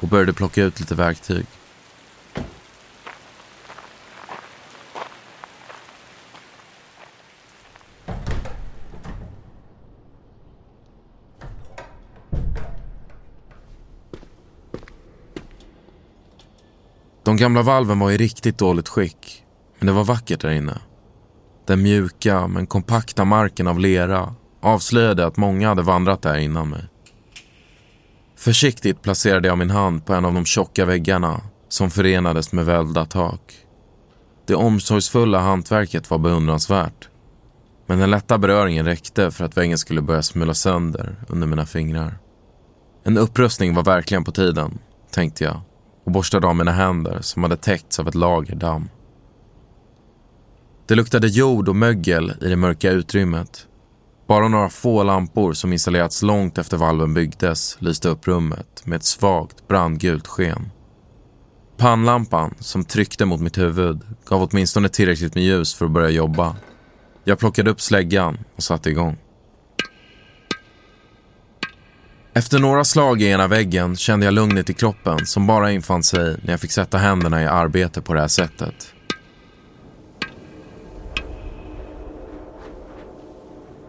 och 0.00 0.08
började 0.08 0.32
plocka 0.32 0.62
ut 0.64 0.80
lite 0.80 0.94
verktyg. 0.94 1.46
De 17.30 17.36
gamla 17.36 17.62
valven 17.62 17.98
var 17.98 18.10
i 18.10 18.16
riktigt 18.16 18.58
dåligt 18.58 18.88
skick, 18.88 19.44
men 19.78 19.86
det 19.86 19.92
var 19.92 20.04
vackert 20.04 20.40
där 20.40 20.50
inne. 20.50 20.78
Den 21.66 21.82
mjuka 21.82 22.46
men 22.46 22.66
kompakta 22.66 23.24
marken 23.24 23.68
av 23.68 23.78
lera 23.78 24.34
avslöjade 24.60 25.26
att 25.26 25.36
många 25.36 25.68
hade 25.68 25.82
vandrat 25.82 26.22
där 26.22 26.38
innan 26.38 26.68
mig. 26.68 26.84
Försiktigt 28.36 29.02
placerade 29.02 29.48
jag 29.48 29.58
min 29.58 29.70
hand 29.70 30.06
på 30.06 30.14
en 30.14 30.24
av 30.24 30.34
de 30.34 30.44
tjocka 30.44 30.84
väggarna 30.84 31.40
som 31.68 31.90
förenades 31.90 32.52
med 32.52 32.66
välda 32.66 33.04
tak. 33.04 33.54
Det 34.46 34.54
omsorgsfulla 34.54 35.40
hantverket 35.40 36.10
var 36.10 36.18
beundransvärt. 36.18 37.08
Men 37.86 37.98
den 37.98 38.10
lätta 38.10 38.38
beröringen 38.38 38.86
räckte 38.86 39.30
för 39.30 39.44
att 39.44 39.56
väggen 39.56 39.78
skulle 39.78 40.02
börja 40.02 40.22
smula 40.22 40.54
sönder 40.54 41.16
under 41.28 41.46
mina 41.46 41.66
fingrar. 41.66 42.18
En 43.04 43.18
upprustning 43.18 43.74
var 43.74 43.82
verkligen 43.84 44.24
på 44.24 44.32
tiden, 44.32 44.78
tänkte 45.10 45.44
jag 45.44 45.60
och 46.10 46.14
borstade 46.14 46.46
av 46.46 46.56
mina 46.56 46.72
händer 46.72 47.18
som 47.20 47.42
hade 47.42 47.56
täckts 47.56 47.98
av 47.98 48.08
ett 48.08 48.14
lager 48.14 48.54
damm. 48.54 48.88
Det 50.86 50.94
luktade 50.94 51.28
jord 51.28 51.68
och 51.68 51.76
mögel 51.76 52.32
i 52.40 52.48
det 52.48 52.56
mörka 52.56 52.90
utrymmet 52.90 53.66
bara 54.28 54.48
några 54.48 54.68
få 54.68 55.02
lampor 55.02 55.52
som 55.52 55.72
installerats 55.72 56.22
långt 56.22 56.58
efter 56.58 56.76
valven 56.76 57.14
byggdes 57.14 57.76
lyste 57.80 58.08
upp 58.08 58.28
rummet 58.28 58.82
med 58.84 58.96
ett 58.96 59.04
svagt 59.04 59.68
brandgult 59.68 60.26
sken. 60.26 60.70
Pannlampan 61.76 62.54
som 62.58 62.84
tryckte 62.84 63.24
mot 63.24 63.40
mitt 63.40 63.58
huvud 63.58 64.00
gav 64.24 64.42
åtminstone 64.42 64.88
tillräckligt 64.88 65.34
med 65.34 65.44
ljus 65.44 65.74
för 65.74 65.84
att 65.84 65.90
börja 65.90 66.10
jobba. 66.10 66.56
Jag 67.24 67.38
plockade 67.38 67.70
upp 67.70 67.80
släggan 67.80 68.38
och 68.56 68.62
satte 68.62 68.90
igång. 68.90 69.18
Efter 72.34 72.58
några 72.58 72.84
slag 72.84 73.22
i 73.22 73.26
ena 73.26 73.48
väggen 73.48 73.96
kände 73.96 74.26
jag 74.26 74.34
lugnet 74.34 74.70
i 74.70 74.74
kroppen 74.74 75.26
som 75.26 75.46
bara 75.46 75.72
infann 75.72 76.02
sig 76.02 76.40
när 76.42 76.50
jag 76.50 76.60
fick 76.60 76.72
sätta 76.72 76.98
händerna 76.98 77.42
i 77.42 77.46
arbete 77.46 78.02
på 78.02 78.14
det 78.14 78.20
här 78.20 78.28
sättet. 78.28 78.94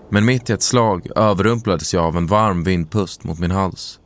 Men 0.09 0.25
mitt 0.25 0.49
i 0.49 0.53
ett 0.53 0.61
slag 0.61 1.07
överrumplades 1.15 1.93
jag 1.93 2.03
av 2.03 2.17
en 2.17 2.27
varm 2.27 2.63
vindpust 2.63 3.23
mot 3.23 3.39
min 3.39 3.51
hals. 3.51 3.99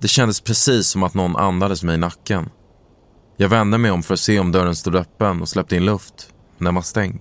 Det 0.00 0.08
kändes 0.08 0.40
precis 0.40 0.86
som 0.86 1.02
att 1.02 1.14
någon 1.14 1.36
andades 1.36 1.82
mig 1.82 1.94
i 1.94 1.98
nacken. 1.98 2.50
Jag 3.36 3.48
vände 3.48 3.78
mig 3.78 3.90
om 3.90 4.02
för 4.02 4.14
att 4.14 4.20
se 4.20 4.38
om 4.38 4.52
dörren 4.52 4.76
stod 4.76 4.96
öppen 4.96 5.40
och 5.40 5.48
släppte 5.48 5.76
in 5.76 5.84
luft, 5.84 6.34
men 6.58 6.64
den 6.64 6.74
var 6.74 6.82
stängd. 6.82 7.20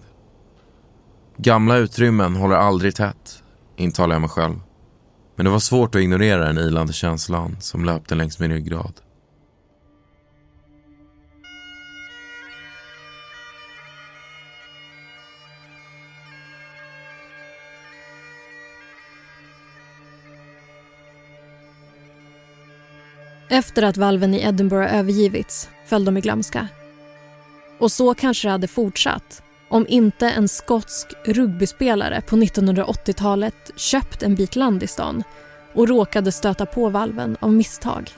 Gamla 1.37 1.77
utrymmen 1.77 2.35
håller 2.35 2.55
aldrig 2.55 2.95
tätt, 2.95 3.43
intalar 3.75 4.15
jag 4.15 4.21
mig 4.21 4.29
själv. 4.29 4.59
Men 5.41 5.45
det 5.45 5.51
var 5.51 5.59
svårt 5.59 5.95
att 5.95 6.01
ignorera 6.01 6.45
den 6.45 6.57
ilande 6.57 6.93
känslan 6.93 7.57
som 7.59 7.85
löpte 7.85 8.15
längs 8.15 8.39
min 8.39 8.51
ryggrad. 8.51 8.93
Efter 23.49 23.83
att 23.83 23.97
valven 23.97 24.33
i 24.33 24.41
Edinburgh 24.41 24.95
övergivits 24.95 25.69
föll 25.85 26.05
de 26.05 26.17
i 26.17 26.21
glömska. 26.21 26.67
Och 27.79 27.91
så 27.91 28.13
kanske 28.13 28.47
det 28.47 28.51
hade 28.51 28.67
fortsatt 28.67 29.43
om 29.71 29.85
inte 29.89 30.29
en 30.29 30.47
skotsk 30.47 31.07
rugbyspelare 31.25 32.21
på 32.21 32.35
1980-talet 32.35 33.71
köpt 33.75 34.23
en 34.23 34.35
bit 34.35 34.55
land 34.55 34.83
i 34.83 34.87
stan 34.87 35.23
och 35.73 35.87
råkade 35.87 36.31
stöta 36.31 36.65
på 36.65 36.89
valven 36.89 37.37
av 37.39 37.53
misstag. 37.53 38.11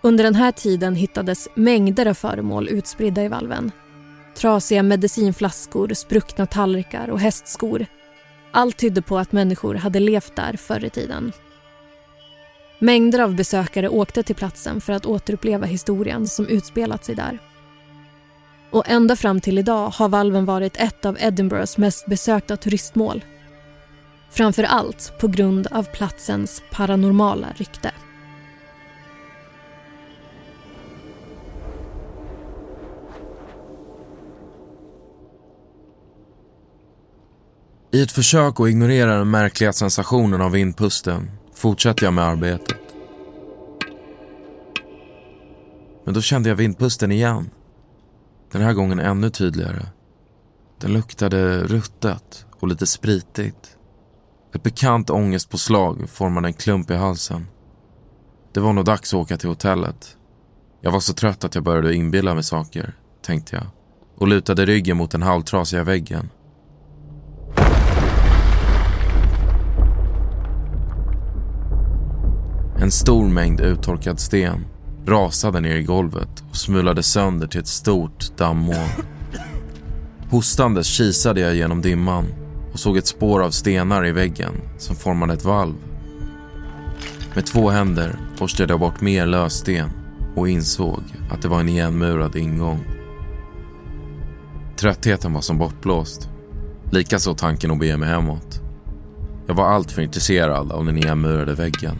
Under 0.00 0.24
den 0.24 0.34
här 0.34 0.52
tiden 0.52 0.94
hittades 0.94 1.48
mängder 1.54 2.06
av 2.06 2.14
föremål 2.14 2.68
utspridda 2.68 3.24
i 3.24 3.28
valven. 3.28 3.72
Trasiga 4.34 4.82
medicinflaskor, 4.82 5.94
spruckna 5.94 6.46
tallrikar 6.46 7.08
och 7.10 7.20
hästskor. 7.20 7.86
Allt 8.50 8.76
tydde 8.76 9.02
på 9.02 9.18
att 9.18 9.32
människor 9.32 9.74
hade 9.74 10.00
levt 10.00 10.36
där 10.36 10.56
förr 10.56 10.84
i 10.84 10.90
tiden. 10.90 11.32
Mängder 12.78 13.18
av 13.18 13.34
besökare 13.34 13.88
åkte 13.88 14.22
till 14.22 14.36
platsen 14.36 14.80
för 14.80 14.92
att 14.92 15.06
återuppleva 15.06 15.66
historien 15.66 16.28
som 16.28 16.48
utspelat 16.48 17.04
sig 17.04 17.14
där. 17.14 17.38
Och 18.72 18.88
ända 18.88 19.16
fram 19.16 19.40
till 19.40 19.58
idag 19.58 19.88
har 19.88 20.08
valven 20.08 20.44
varit 20.44 20.76
ett 20.76 21.04
av 21.04 21.16
Edinburghs 21.20 21.78
mest 21.78 22.06
besökta 22.06 22.56
turistmål. 22.56 23.24
Framför 24.30 24.62
allt 24.62 25.12
på 25.20 25.28
grund 25.28 25.66
av 25.66 25.82
platsens 25.82 26.62
paranormala 26.70 27.46
rykte. 27.56 27.92
I 37.94 38.02
ett 38.02 38.12
försök 38.12 38.60
att 38.60 38.68
ignorera 38.68 39.18
den 39.18 39.30
märkliga 39.30 39.72
sensationen 39.72 40.40
av 40.40 40.50
vindpusten 40.50 41.30
fortsatte 41.54 42.04
jag 42.04 42.14
med 42.14 42.24
arbetet. 42.24 42.78
Men 46.04 46.14
då 46.14 46.20
kände 46.20 46.48
jag 46.48 46.56
vindpusten 46.56 47.12
igen. 47.12 47.50
Den 48.52 48.62
här 48.62 48.72
gången 48.72 49.00
ännu 49.00 49.30
tydligare. 49.30 49.86
Den 50.80 50.92
luktade 50.92 51.64
ruttet 51.64 52.46
och 52.60 52.68
lite 52.68 52.86
spritigt. 52.86 53.76
Ett 54.54 54.62
bekant 54.62 55.10
ångestpåslag 55.10 56.10
formade 56.10 56.48
en 56.48 56.54
klump 56.54 56.90
i 56.90 56.94
halsen. 56.94 57.46
Det 58.54 58.60
var 58.60 58.72
nog 58.72 58.84
dags 58.84 59.14
att 59.14 59.20
åka 59.20 59.36
till 59.36 59.48
hotellet. 59.48 60.16
Jag 60.80 60.90
var 60.90 61.00
så 61.00 61.12
trött 61.12 61.44
att 61.44 61.54
jag 61.54 61.64
började 61.64 61.94
inbilla 61.94 62.34
mig 62.34 62.44
saker, 62.44 62.96
tänkte 63.22 63.56
jag. 63.56 63.66
Och 64.16 64.28
lutade 64.28 64.66
ryggen 64.66 64.96
mot 64.96 65.10
den 65.10 65.22
halvtrasiga 65.22 65.84
väggen. 65.84 66.28
En 72.78 72.90
stor 72.90 73.28
mängd 73.28 73.60
uttorkad 73.60 74.20
sten 74.20 74.66
rasade 75.06 75.60
ner 75.60 75.76
i 75.76 75.82
golvet 75.82 76.44
och 76.50 76.56
smulade 76.56 77.02
sönder 77.02 77.46
till 77.46 77.60
ett 77.60 77.66
stort 77.66 78.36
dammoln. 78.36 78.88
Hostandes 80.30 80.86
kisade 80.86 81.40
jag 81.40 81.54
genom 81.54 81.82
dimman 81.82 82.26
och 82.72 82.78
såg 82.78 82.96
ett 82.96 83.06
spår 83.06 83.42
av 83.42 83.50
stenar 83.50 84.06
i 84.06 84.12
väggen 84.12 84.52
som 84.78 84.96
formade 84.96 85.32
ett 85.34 85.44
valv. 85.44 85.74
Med 87.34 87.46
två 87.46 87.70
händer 87.70 88.16
borstade 88.38 88.72
jag 88.72 88.80
bort 88.80 89.00
mer 89.00 89.26
lössten 89.26 89.90
och 90.36 90.48
insåg 90.48 91.02
att 91.30 91.42
det 91.42 91.48
var 91.48 91.60
en 91.60 91.68
igenmurad 91.68 92.36
ingång. 92.36 92.84
Tröttheten 94.76 95.32
var 95.32 95.40
som 95.40 95.58
bortblåst. 95.58 96.28
Likaså 96.90 97.34
tanken 97.34 97.70
att 97.70 97.78
bege 97.78 97.96
mig 97.96 98.08
hemåt. 98.08 98.60
Jag 99.46 99.54
var 99.54 99.64
alltför 99.64 100.02
intresserad 100.02 100.72
av 100.72 100.86
den 100.86 100.98
igenmurade 100.98 101.54
väggen. 101.54 101.96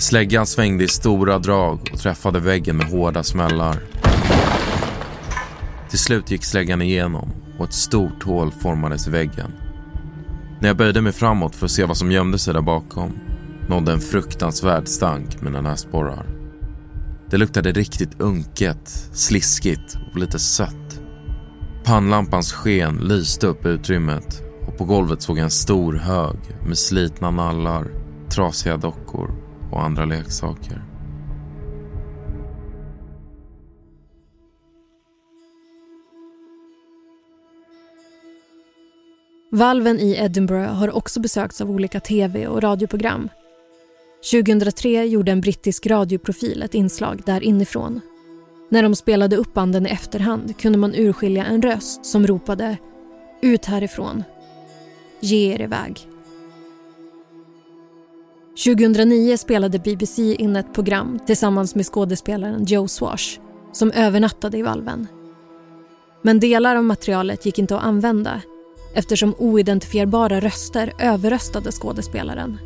Släggan 0.00 0.46
svängde 0.46 0.84
i 0.84 0.88
stora 0.88 1.38
drag 1.38 1.90
och 1.92 1.98
träffade 1.98 2.40
väggen 2.40 2.76
med 2.76 2.86
hårda 2.86 3.22
smällar. 3.22 3.76
Till 5.90 5.98
slut 5.98 6.30
gick 6.30 6.44
släggan 6.44 6.82
igenom 6.82 7.32
och 7.58 7.64
ett 7.64 7.72
stort 7.72 8.22
hål 8.22 8.52
formades 8.52 9.06
i 9.06 9.10
väggen. 9.10 9.52
När 10.60 10.68
jag 10.68 10.76
böjde 10.76 11.00
mig 11.00 11.12
framåt 11.12 11.56
för 11.56 11.66
att 11.66 11.70
se 11.70 11.84
vad 11.84 11.96
som 11.96 12.12
gömde 12.12 12.38
sig 12.38 12.54
där 12.54 12.60
bakom 12.60 13.12
nådde 13.68 13.92
en 13.92 14.00
fruktansvärd 14.00 14.88
stank 14.88 15.42
mina 15.42 15.60
näsborrar. 15.60 16.26
Det 17.30 17.36
luktade 17.36 17.72
riktigt 17.72 18.20
unket, 18.20 18.88
sliskigt 19.12 19.98
och 20.12 20.18
lite 20.18 20.38
sött. 20.38 21.00
Pannlampans 21.84 22.52
sken 22.52 22.96
lyste 22.96 23.46
upp 23.46 23.66
utrymmet 23.66 24.42
och 24.66 24.78
på 24.78 24.84
golvet 24.84 25.22
såg 25.22 25.38
jag 25.38 25.44
en 25.44 25.50
stor 25.50 25.92
hög 25.92 26.38
med 26.66 26.78
slitna 26.78 27.30
nallar, 27.30 27.86
trasiga 28.28 28.76
dockor 28.76 29.49
och 29.72 29.82
andra 29.82 30.04
leksaker. 30.04 30.82
Valven 39.52 40.00
i 40.00 40.16
Edinburgh 40.18 40.72
har 40.72 40.96
också 40.96 41.20
besökts 41.20 41.60
av 41.60 41.70
olika 41.70 42.00
tv 42.00 42.46
och 42.46 42.62
radioprogram. 42.62 43.28
2003 44.32 45.04
gjorde 45.04 45.32
en 45.32 45.40
brittisk 45.40 45.86
radioprofil 45.86 46.62
ett 46.62 46.74
inslag 46.74 47.22
där 47.26 47.44
inifrån. 47.44 48.00
När 48.68 48.82
de 48.82 48.94
spelade 48.94 49.36
upp 49.36 49.54
banden 49.54 49.86
i 49.86 49.90
efterhand 49.90 50.58
kunde 50.58 50.78
man 50.78 50.94
urskilja 50.94 51.44
en 51.44 51.62
röst 51.62 52.06
som 52.06 52.26
ropade 52.26 52.76
“Ut 53.42 53.64
härifrån. 53.64 54.24
Ge 55.20 55.54
er 55.54 55.60
iväg.” 55.60 56.06
2009 58.64 59.36
spelade 59.36 59.78
BBC 59.78 60.34
in 60.34 60.56
ett 60.56 60.74
program 60.74 61.18
tillsammans 61.26 61.74
med 61.74 61.86
skådespelaren 61.86 62.64
Joe 62.64 62.88
Swash 62.88 63.40
som 63.72 63.90
övernattade 63.90 64.58
i 64.58 64.62
valven. 64.62 65.06
Men 66.22 66.40
delar 66.40 66.76
av 66.76 66.84
materialet 66.84 67.46
gick 67.46 67.58
inte 67.58 67.76
att 67.76 67.82
använda 67.82 68.42
eftersom 68.94 69.34
oidentifierbara 69.38 70.40
röster 70.40 70.92
överröstade 70.98 71.72
skådespelaren. 71.72 72.58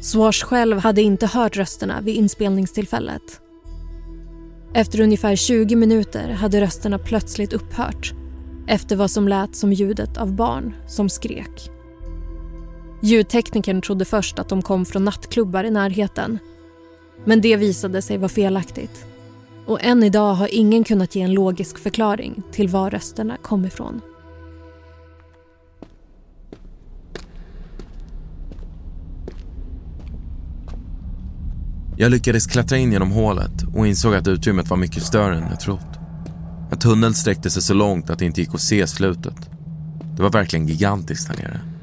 Swash 0.00 0.44
själv 0.44 0.78
hade 0.78 1.02
inte 1.02 1.26
hört 1.26 1.56
rösterna 1.56 2.00
vid 2.00 2.16
inspelningstillfället. 2.16 3.40
Efter 4.74 5.00
ungefär 5.00 5.36
20 5.36 5.76
minuter 5.76 6.28
hade 6.30 6.60
rösterna 6.60 6.98
plötsligt 6.98 7.52
upphört 7.52 8.12
efter 8.66 8.96
vad 8.96 9.10
som 9.10 9.28
lät 9.28 9.56
som 9.56 9.72
ljudet 9.72 10.16
av 10.16 10.32
barn 10.32 10.74
som 10.86 11.08
skrek. 11.08 11.73
Ljudteknikern 13.04 13.80
trodde 13.80 14.04
först 14.04 14.38
att 14.38 14.48
de 14.48 14.62
kom 14.62 14.84
från 14.84 15.04
nattklubbar 15.04 15.64
i 15.64 15.70
närheten. 15.70 16.38
Men 17.24 17.40
det 17.40 17.56
visade 17.56 18.02
sig 18.02 18.18
vara 18.18 18.28
felaktigt. 18.28 19.04
Och 19.66 19.84
än 19.84 20.02
idag 20.02 20.34
har 20.34 20.54
ingen 20.54 20.84
kunnat 20.84 21.14
ge 21.14 21.22
en 21.22 21.32
logisk 21.34 21.78
förklaring 21.78 22.42
till 22.52 22.68
var 22.68 22.90
rösterna 22.90 23.36
kom 23.36 23.64
ifrån. 23.64 24.00
Jag 31.96 32.10
lyckades 32.10 32.46
klättra 32.46 32.78
in 32.78 32.92
genom 32.92 33.10
hålet 33.10 33.62
och 33.76 33.86
insåg 33.86 34.14
att 34.14 34.28
utrymmet 34.28 34.70
var 34.70 34.76
mycket 34.76 35.02
större 35.02 35.36
än 35.36 35.50
jag 35.50 35.60
trott. 35.60 35.98
En 36.72 36.78
tunnel 36.78 37.14
sträckte 37.14 37.50
sig 37.50 37.62
så 37.62 37.74
långt 37.74 38.10
att 38.10 38.18
det 38.18 38.24
inte 38.24 38.40
gick 38.40 38.54
att 38.54 38.60
se 38.60 38.86
slutet. 38.86 39.50
Det 40.16 40.22
var 40.22 40.30
verkligen 40.30 40.68
gigantiskt 40.68 41.28
här 41.28 41.36
nere. 41.36 41.73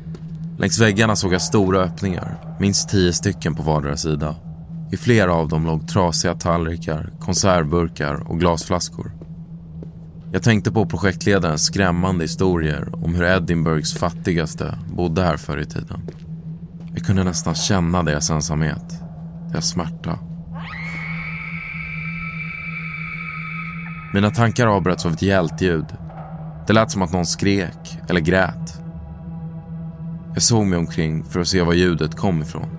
Längs 0.61 0.79
väggarna 0.79 1.15
såg 1.15 1.33
jag 1.33 1.41
stora 1.41 1.79
öppningar, 1.79 2.57
minst 2.59 2.89
tio 2.89 3.13
stycken 3.13 3.55
på 3.55 3.63
vardera 3.63 3.97
sida. 3.97 4.35
I 4.91 4.97
flera 4.97 5.33
av 5.33 5.47
dem 5.47 5.65
låg 5.65 5.87
trasiga 5.87 6.33
tallrikar, 6.35 7.09
konservburkar 7.19 8.29
och 8.29 8.39
glasflaskor. 8.39 9.11
Jag 10.31 10.43
tänkte 10.43 10.71
på 10.71 10.85
projektledarens 10.85 11.63
skrämmande 11.63 12.23
historier 12.23 13.05
om 13.05 13.15
hur 13.15 13.23
Edinburghs 13.23 13.93
fattigaste 13.93 14.79
bodde 14.95 15.23
här 15.23 15.37
förr 15.37 15.57
i 15.57 15.65
tiden. 15.65 16.09
Jag 16.93 17.05
kunde 17.05 17.23
nästan 17.23 17.55
känna 17.55 18.03
deras 18.03 18.29
ensamhet, 18.29 19.01
deras 19.51 19.69
smärta. 19.69 20.19
Mina 24.13 24.31
tankar 24.31 24.67
avbröts 24.67 25.05
av 25.05 25.13
ett 25.13 25.21
hjältljud. 25.21 25.85
Det 26.67 26.73
lät 26.73 26.91
som 26.91 27.01
att 27.01 27.11
någon 27.11 27.25
skrek 27.25 27.99
eller 28.09 28.21
grät. 28.21 28.80
Jag 30.33 30.43
såg 30.43 30.65
mig 30.65 30.79
omkring 30.79 31.23
för 31.23 31.39
att 31.39 31.47
se 31.47 31.61
var 31.61 31.73
ljudet 31.73 32.15
kom 32.15 32.41
ifrån. 32.41 32.69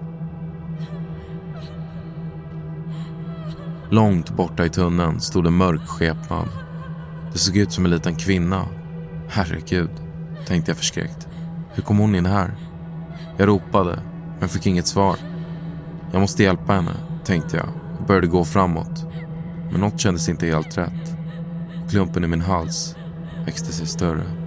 Långt 3.90 4.30
borta 4.30 4.64
i 4.64 4.70
tunneln 4.70 5.20
stod 5.20 5.46
en 5.46 5.56
mörk 5.56 5.86
skepnad. 5.86 6.48
Det 7.32 7.38
såg 7.38 7.56
ut 7.56 7.72
som 7.72 7.84
en 7.84 7.90
liten 7.90 8.16
kvinna. 8.16 8.68
Herregud, 9.28 9.90
tänkte 10.46 10.70
jag 10.70 10.78
förskräckt. 10.78 11.28
Hur 11.74 11.82
kom 11.82 11.98
hon 11.98 12.14
in 12.14 12.26
här? 12.26 12.54
Jag 13.36 13.48
ropade, 13.48 13.98
men 14.40 14.48
fick 14.48 14.66
inget 14.66 14.86
svar. 14.86 15.16
Jag 16.12 16.20
måste 16.20 16.42
hjälpa 16.42 16.72
henne, 16.72 16.94
tänkte 17.24 17.56
jag 17.56 17.68
och 17.98 18.06
började 18.06 18.26
gå 18.26 18.44
framåt. 18.44 19.06
Men 19.70 19.80
något 19.80 20.00
kändes 20.00 20.28
inte 20.28 20.46
helt 20.46 20.78
rätt. 20.78 21.16
Klumpen 21.90 22.24
i 22.24 22.26
min 22.26 22.40
hals 22.40 22.96
växte 23.44 23.72
sig 23.72 23.86
större. 23.86 24.41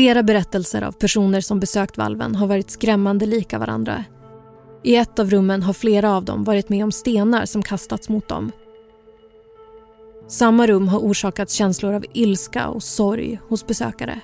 Flera 0.00 0.22
berättelser 0.22 0.82
av 0.82 0.92
personer 0.92 1.40
som 1.40 1.60
besökt 1.60 1.98
valven 1.98 2.34
har 2.34 2.46
varit 2.46 2.70
skrämmande 2.70 3.26
lika 3.26 3.58
varandra. 3.58 4.04
I 4.84 4.96
ett 4.96 5.18
av 5.18 5.30
rummen 5.30 5.62
har 5.62 5.72
flera 5.72 6.16
av 6.16 6.24
dem 6.24 6.44
varit 6.44 6.68
med 6.68 6.84
om 6.84 6.92
stenar 6.92 7.44
som 7.44 7.62
kastats 7.62 8.08
mot 8.08 8.28
dem. 8.28 8.52
Samma 10.28 10.66
rum 10.66 10.88
har 10.88 10.98
orsakat 10.98 11.50
känslor 11.50 11.94
av 11.94 12.04
ilska 12.12 12.68
och 12.68 12.82
sorg 12.82 13.40
hos 13.48 13.66
besökare. 13.66 14.20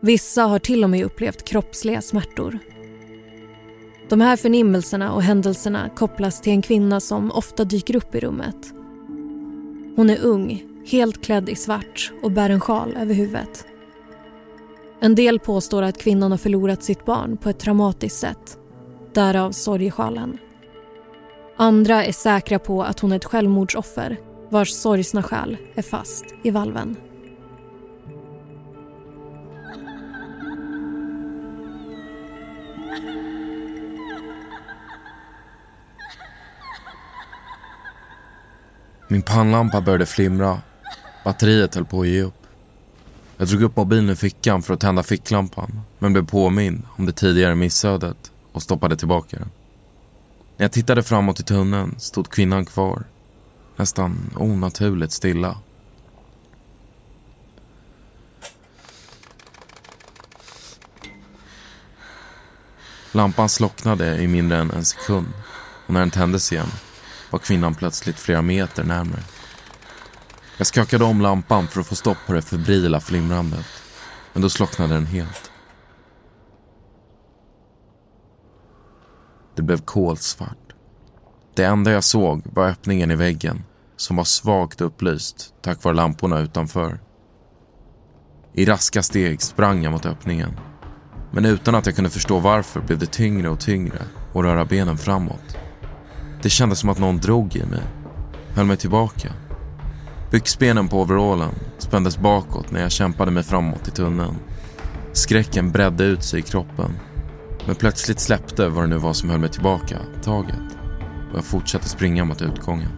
Vissa 0.00 0.42
har 0.42 0.58
till 0.58 0.84
och 0.84 0.90
med 0.90 1.04
upplevt 1.04 1.44
kroppsliga 1.44 2.02
smärtor. 2.02 2.58
De 4.08 4.20
här 4.20 4.36
förnimmelserna 4.36 5.12
och 5.12 5.22
händelserna 5.22 5.88
kopplas 5.96 6.40
till 6.40 6.52
en 6.52 6.62
kvinna 6.62 7.00
som 7.00 7.32
ofta 7.32 7.64
dyker 7.64 7.96
upp 7.96 8.14
i 8.14 8.20
rummet. 8.20 8.72
Hon 9.96 10.10
är 10.10 10.18
ung, 10.22 10.62
helt 10.86 11.24
klädd 11.24 11.48
i 11.48 11.56
svart 11.56 12.12
och 12.22 12.30
bär 12.30 12.50
en 12.50 12.60
sjal 12.60 12.96
över 13.00 13.14
huvudet. 13.14 13.66
En 15.04 15.14
del 15.14 15.38
påstår 15.38 15.82
att 15.82 15.98
kvinnan 15.98 16.30
har 16.30 16.38
förlorat 16.38 16.82
sitt 16.82 17.04
barn 17.04 17.36
på 17.36 17.50
ett 17.50 17.58
traumatiskt 17.58 18.18
sätt. 18.18 18.58
Därav 19.14 19.52
sorgesjalen. 19.52 20.38
Andra 21.56 22.04
är 22.04 22.12
säkra 22.12 22.58
på 22.58 22.82
att 22.82 23.00
hon 23.00 23.12
är 23.12 23.16
ett 23.16 23.24
självmordsoffer 23.24 24.18
vars 24.50 24.70
sorgsna 24.70 25.22
själ 25.22 25.56
är 25.74 25.82
fast 25.82 26.24
i 26.42 26.50
valven. 26.50 26.96
Min 39.08 39.22
pannlampa 39.22 39.80
började 39.80 40.06
flimra. 40.06 40.60
Batteriet 41.24 41.74
höll 41.74 41.84
på 41.84 42.00
att 42.00 42.06
ge 42.06 42.22
upp. 42.22 42.41
Jag 43.42 43.48
drog 43.48 43.62
upp 43.62 43.76
mobilen 43.76 44.10
i 44.10 44.16
fickan 44.16 44.62
för 44.62 44.74
att 44.74 44.80
tända 44.80 45.02
ficklampan 45.02 45.80
men 45.98 46.12
blev 46.12 46.26
påmind 46.26 46.82
om 46.96 47.06
det 47.06 47.12
tidigare 47.12 47.54
missödet 47.54 48.32
och 48.52 48.62
stoppade 48.62 48.96
tillbaka 48.96 49.36
den. 49.38 49.50
När 50.56 50.64
jag 50.64 50.72
tittade 50.72 51.02
framåt 51.02 51.40
i 51.40 51.42
tunneln 51.42 51.94
stod 51.98 52.28
kvinnan 52.28 52.64
kvar. 52.64 53.04
nästan 53.76 54.30
onaturligt 54.36 55.12
stilla. 55.12 55.58
Lampan 63.12 63.48
slocknade 63.48 64.22
i 64.22 64.28
mindre 64.28 64.58
än 64.58 64.70
en 64.70 64.84
sekund 64.84 65.32
och 65.86 65.92
när 65.92 66.00
den 66.00 66.10
tändes 66.10 66.52
igen 66.52 66.68
var 67.30 67.38
kvinnan 67.38 67.74
plötsligt 67.74 68.18
flera 68.18 68.42
meter 68.42 68.84
närmare. 68.84 69.22
Jag 70.62 70.66
skakade 70.66 71.04
om 71.04 71.20
lampan 71.20 71.68
för 71.68 71.80
att 71.80 71.86
få 71.86 71.94
stopp 71.94 72.16
på 72.26 72.32
det 72.32 72.42
febrila 72.42 73.00
flimrandet. 73.00 73.66
Men 74.32 74.42
då 74.42 74.48
slocknade 74.48 74.94
den 74.94 75.06
helt. 75.06 75.50
Det 79.56 79.62
blev 79.62 79.80
kolsvart. 79.84 80.72
Det 81.54 81.64
enda 81.64 81.90
jag 81.90 82.04
såg 82.04 82.42
var 82.44 82.68
öppningen 82.68 83.10
i 83.10 83.14
väggen 83.14 83.64
som 83.96 84.16
var 84.16 84.24
svagt 84.24 84.80
upplyst 84.80 85.54
tack 85.62 85.84
vare 85.84 85.94
lamporna 85.94 86.38
utanför. 86.38 87.00
I 88.52 88.64
raska 88.64 89.02
steg 89.02 89.42
sprang 89.42 89.82
jag 89.82 89.92
mot 89.92 90.06
öppningen. 90.06 90.60
Men 91.30 91.44
utan 91.44 91.74
att 91.74 91.86
jag 91.86 91.94
kunde 91.94 92.10
förstå 92.10 92.38
varför 92.38 92.80
blev 92.80 92.98
det 92.98 93.12
tyngre 93.12 93.48
och 93.48 93.60
tyngre 93.60 94.02
att 94.34 94.42
röra 94.44 94.64
benen 94.64 94.98
framåt. 94.98 95.56
Det 96.42 96.50
kändes 96.50 96.78
som 96.78 96.88
att 96.88 96.98
någon 96.98 97.18
drog 97.18 97.56
i 97.56 97.64
mig, 97.64 97.82
höll 98.54 98.66
mig 98.66 98.76
tillbaka. 98.76 99.32
Byxbenen 100.32 100.88
på 100.88 101.00
overallen 101.00 101.54
spändes 101.78 102.18
bakåt 102.18 102.70
när 102.70 102.80
jag 102.80 102.92
kämpade 102.92 103.30
mig 103.30 103.42
framåt 103.42 103.88
i 103.88 103.90
tunneln. 103.90 104.36
Skräcken 105.12 105.72
bredde 105.72 106.04
ut 106.04 106.24
sig 106.24 106.40
i 106.40 106.42
kroppen. 106.42 106.92
Men 107.66 107.74
plötsligt 107.74 108.20
släppte 108.20 108.68
vad 108.68 108.84
det 108.84 108.88
nu 108.88 108.96
var 108.96 109.12
som 109.12 109.30
höll 109.30 109.40
mig 109.40 109.50
tillbaka 109.50 109.98
taget 110.22 110.76
och 111.30 111.36
jag 111.36 111.44
fortsatte 111.44 111.88
springa 111.88 112.24
mot 112.24 112.42
utgången. 112.42 112.88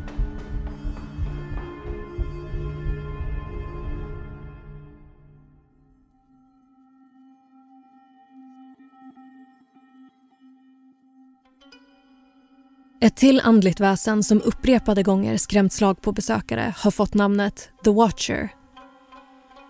Ett 13.04 13.16
till 13.16 13.40
andligt 13.40 13.80
väsen 13.80 14.22
som 14.22 14.42
upprepade 14.42 15.02
gånger 15.02 15.36
skrämt 15.36 15.72
slag 15.72 16.02
på 16.02 16.12
besökare 16.12 16.74
har 16.78 16.90
fått 16.90 17.14
namnet 17.14 17.70
The 17.84 17.90
Watcher. 17.90 18.48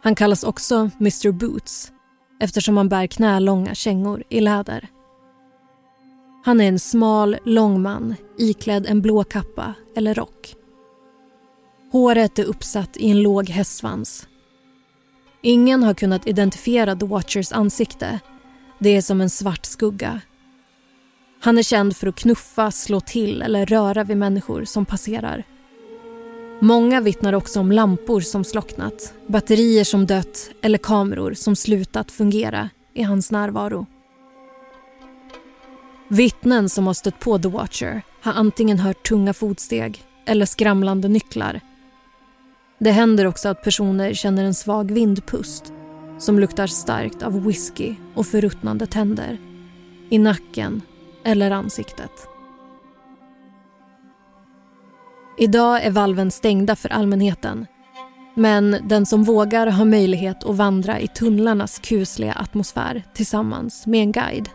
Han 0.03 0.15
kallas 0.15 0.45
också 0.45 0.91
Mr 1.01 1.33
Boots 1.33 1.93
eftersom 2.41 2.77
han 2.77 2.89
bär 2.89 3.07
knälånga 3.07 3.75
kängor 3.75 4.23
i 4.29 4.41
läder. 4.41 4.89
Han 6.45 6.61
är 6.61 6.69
en 6.69 6.79
smal, 6.79 7.37
lång 7.45 7.83
man 7.83 8.15
iklädd 8.39 8.87
en 8.87 9.03
blå 9.03 9.25
kappa 9.25 9.75
eller 9.97 10.15
rock. 10.15 10.55
Håret 11.93 12.39
är 12.39 12.45
uppsatt 12.45 12.97
i 12.97 13.11
en 13.11 13.23
låg 13.23 13.49
hästsvans. 13.49 14.29
Ingen 15.43 15.83
har 15.83 15.95
kunnat 15.95 16.27
identifiera 16.27 16.97
The 16.97 17.07
Watchers 17.07 17.53
ansikte. 17.53 18.21
Det 18.79 18.97
är 18.97 19.03
som 19.03 19.21
en 19.21 19.31
svart 19.31 19.67
skugga 19.67 20.21
han 21.45 21.59
är 21.59 21.63
känd 21.63 21.97
för 21.97 22.07
att 22.07 22.15
knuffa, 22.15 22.71
slå 22.71 23.01
till 23.01 23.43
eller 23.43 23.67
röra 23.67 24.05
vid 24.05 24.17
människor 24.17 24.65
som 24.65 24.85
passerar. 24.87 25.45
Många 26.61 27.01
vittnar 27.01 27.33
också 27.33 27.61
om 27.61 27.73
lampor 27.73 28.21
som 28.21 28.45
slocknat, 28.45 29.15
batterier 29.27 29.85
som 29.85 30.07
dött 30.07 30.51
eller 30.63 30.79
kameror 30.79 31.35
som 31.35 31.57
slutat 31.57 32.11
fungera 32.11 32.71
i 32.95 33.03
hans 33.03 33.31
närvaro. 33.31 33.87
Vittnen 36.09 36.69
som 36.69 36.87
har 36.87 36.95
stött 36.95 37.21
på 37.21 37.39
The 37.39 37.49
Watcher 37.49 38.03
har 38.21 38.33
antingen 38.33 38.79
hört 38.79 39.09
tunga 39.09 39.35
fotsteg 39.35 40.03
eller 40.27 40.47
skramlande 40.47 41.09
nycklar. 41.09 41.61
Det 42.79 42.91
händer 42.91 43.27
också 43.27 43.49
att 43.49 43.65
personer 43.65 44.15
känner 44.15 44.45
en 44.45 44.55
svag 44.55 44.91
vindpust 44.91 45.73
som 46.19 46.39
luktar 46.39 46.67
starkt 46.67 47.23
av 47.23 47.45
whisky 47.45 47.95
och 48.15 48.27
förruttnande 48.27 48.87
tänder 48.87 49.39
i 50.11 50.19
nacken 50.19 50.83
eller 51.25 51.51
ansiktet. 51.51 52.29
Idag 55.39 55.85
är 55.85 55.91
valven 55.91 56.31
stängda 56.31 56.77
för 56.77 56.89
allmänheten. 56.89 57.67
Men 58.35 58.77
den 58.89 59.07
som 59.07 59.25
vågar 59.25 59.67
har 59.67 59.85
möjlighet 59.85 60.45
att 60.45 60.57
vandra 60.57 61.01
i 61.01 61.09
tunnlarnas 61.09 61.79
kusliga 61.79 62.33
atmosfär 62.33 63.03
tillsammans 63.15 63.87
med 63.87 64.01
en 64.01 64.13
guide. 64.13 64.49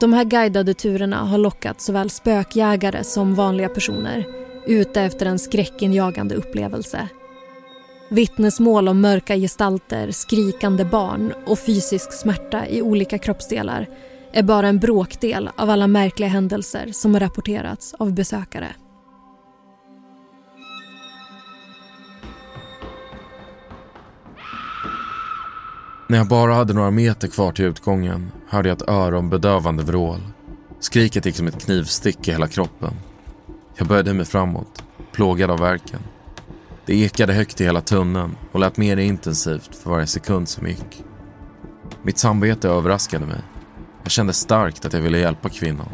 De 0.00 0.12
här 0.12 0.24
guidade 0.24 0.74
turerna 0.74 1.16
har 1.16 1.38
lockat 1.38 1.80
såväl 1.80 2.10
spökjägare 2.10 3.04
som 3.04 3.34
vanliga 3.34 3.68
personer 3.68 4.24
ute 4.66 5.02
efter 5.02 5.26
en 5.26 5.38
skräckinjagande 5.38 6.34
upplevelse. 6.34 7.08
Vittnesmål 8.08 8.88
om 8.88 9.00
mörka 9.00 9.36
gestalter, 9.36 10.10
skrikande 10.10 10.84
barn 10.84 11.32
och 11.46 11.58
fysisk 11.58 12.12
smärta 12.12 12.66
i 12.66 12.82
olika 12.82 13.18
kroppsdelar 13.18 13.88
är 14.32 14.42
bara 14.42 14.68
en 14.68 14.78
bråkdel 14.78 15.50
av 15.56 15.70
alla 15.70 15.86
märkliga 15.86 16.28
händelser 16.28 16.88
som 16.92 17.14
har 17.14 17.20
rapporterats 17.20 17.94
av 17.94 18.12
besökare. 18.12 18.74
När 26.08 26.18
jag 26.18 26.28
bara 26.28 26.54
hade 26.54 26.74
några 26.74 26.90
meter 26.90 27.28
kvar 27.28 27.52
till 27.52 27.64
utgången 27.64 28.32
hörde 28.48 28.68
jag 28.68 28.76
ett 28.76 28.88
öronbedövande 28.88 29.82
vrål. 29.82 30.20
Skriket 30.80 31.26
gick 31.26 31.36
som 31.36 31.46
ett 31.46 31.64
knivstick 31.64 32.28
i 32.28 32.30
hela 32.30 32.48
kroppen. 32.48 32.94
Jag 33.76 33.88
böjde 33.88 34.14
mig 34.14 34.26
framåt, 34.26 34.84
plågad 35.12 35.50
av 35.50 35.60
verken. 35.60 36.00
Det 36.86 36.94
ekade 36.94 37.32
högt 37.32 37.60
i 37.60 37.64
hela 37.64 37.80
tunneln 37.80 38.36
och 38.52 38.60
lät 38.60 38.76
mer 38.76 38.96
intensivt 38.96 39.76
för 39.76 39.90
varje 39.90 40.06
sekund 40.06 40.48
som 40.48 40.66
gick. 40.66 41.04
Mitt 42.02 42.18
samvete 42.18 42.68
överraskade 42.68 43.26
mig. 43.26 43.40
Jag 44.02 44.10
kände 44.10 44.32
starkt 44.32 44.84
att 44.84 44.92
jag 44.92 45.00
ville 45.00 45.18
hjälpa 45.18 45.48
kvinnan. 45.48 45.88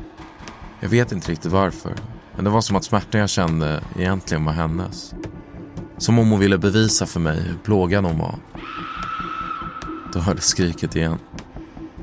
Jag 0.81 0.89
vet 0.89 1.13
inte 1.13 1.31
riktigt 1.31 1.53
varför, 1.53 1.95
men 2.35 2.45
det 2.45 2.51
var 2.51 2.61
som 2.61 2.77
att 2.77 2.85
smärtan 2.85 3.21
jag 3.21 3.31
kände 3.31 3.83
egentligen 3.99 4.45
var 4.45 4.53
hennes. 4.53 5.15
Som 5.99 6.19
om 6.19 6.31
hon 6.31 6.41
ville 6.41 6.59
bevisa 6.59 7.07
för 7.07 7.21
mig 7.21 7.41
hur 7.41 7.59
plågad 7.65 8.05
hon 8.05 8.19
var. 8.19 8.39
Då 10.13 10.19
hördes 10.19 10.45
skriket 10.45 10.97
igen 10.97 11.19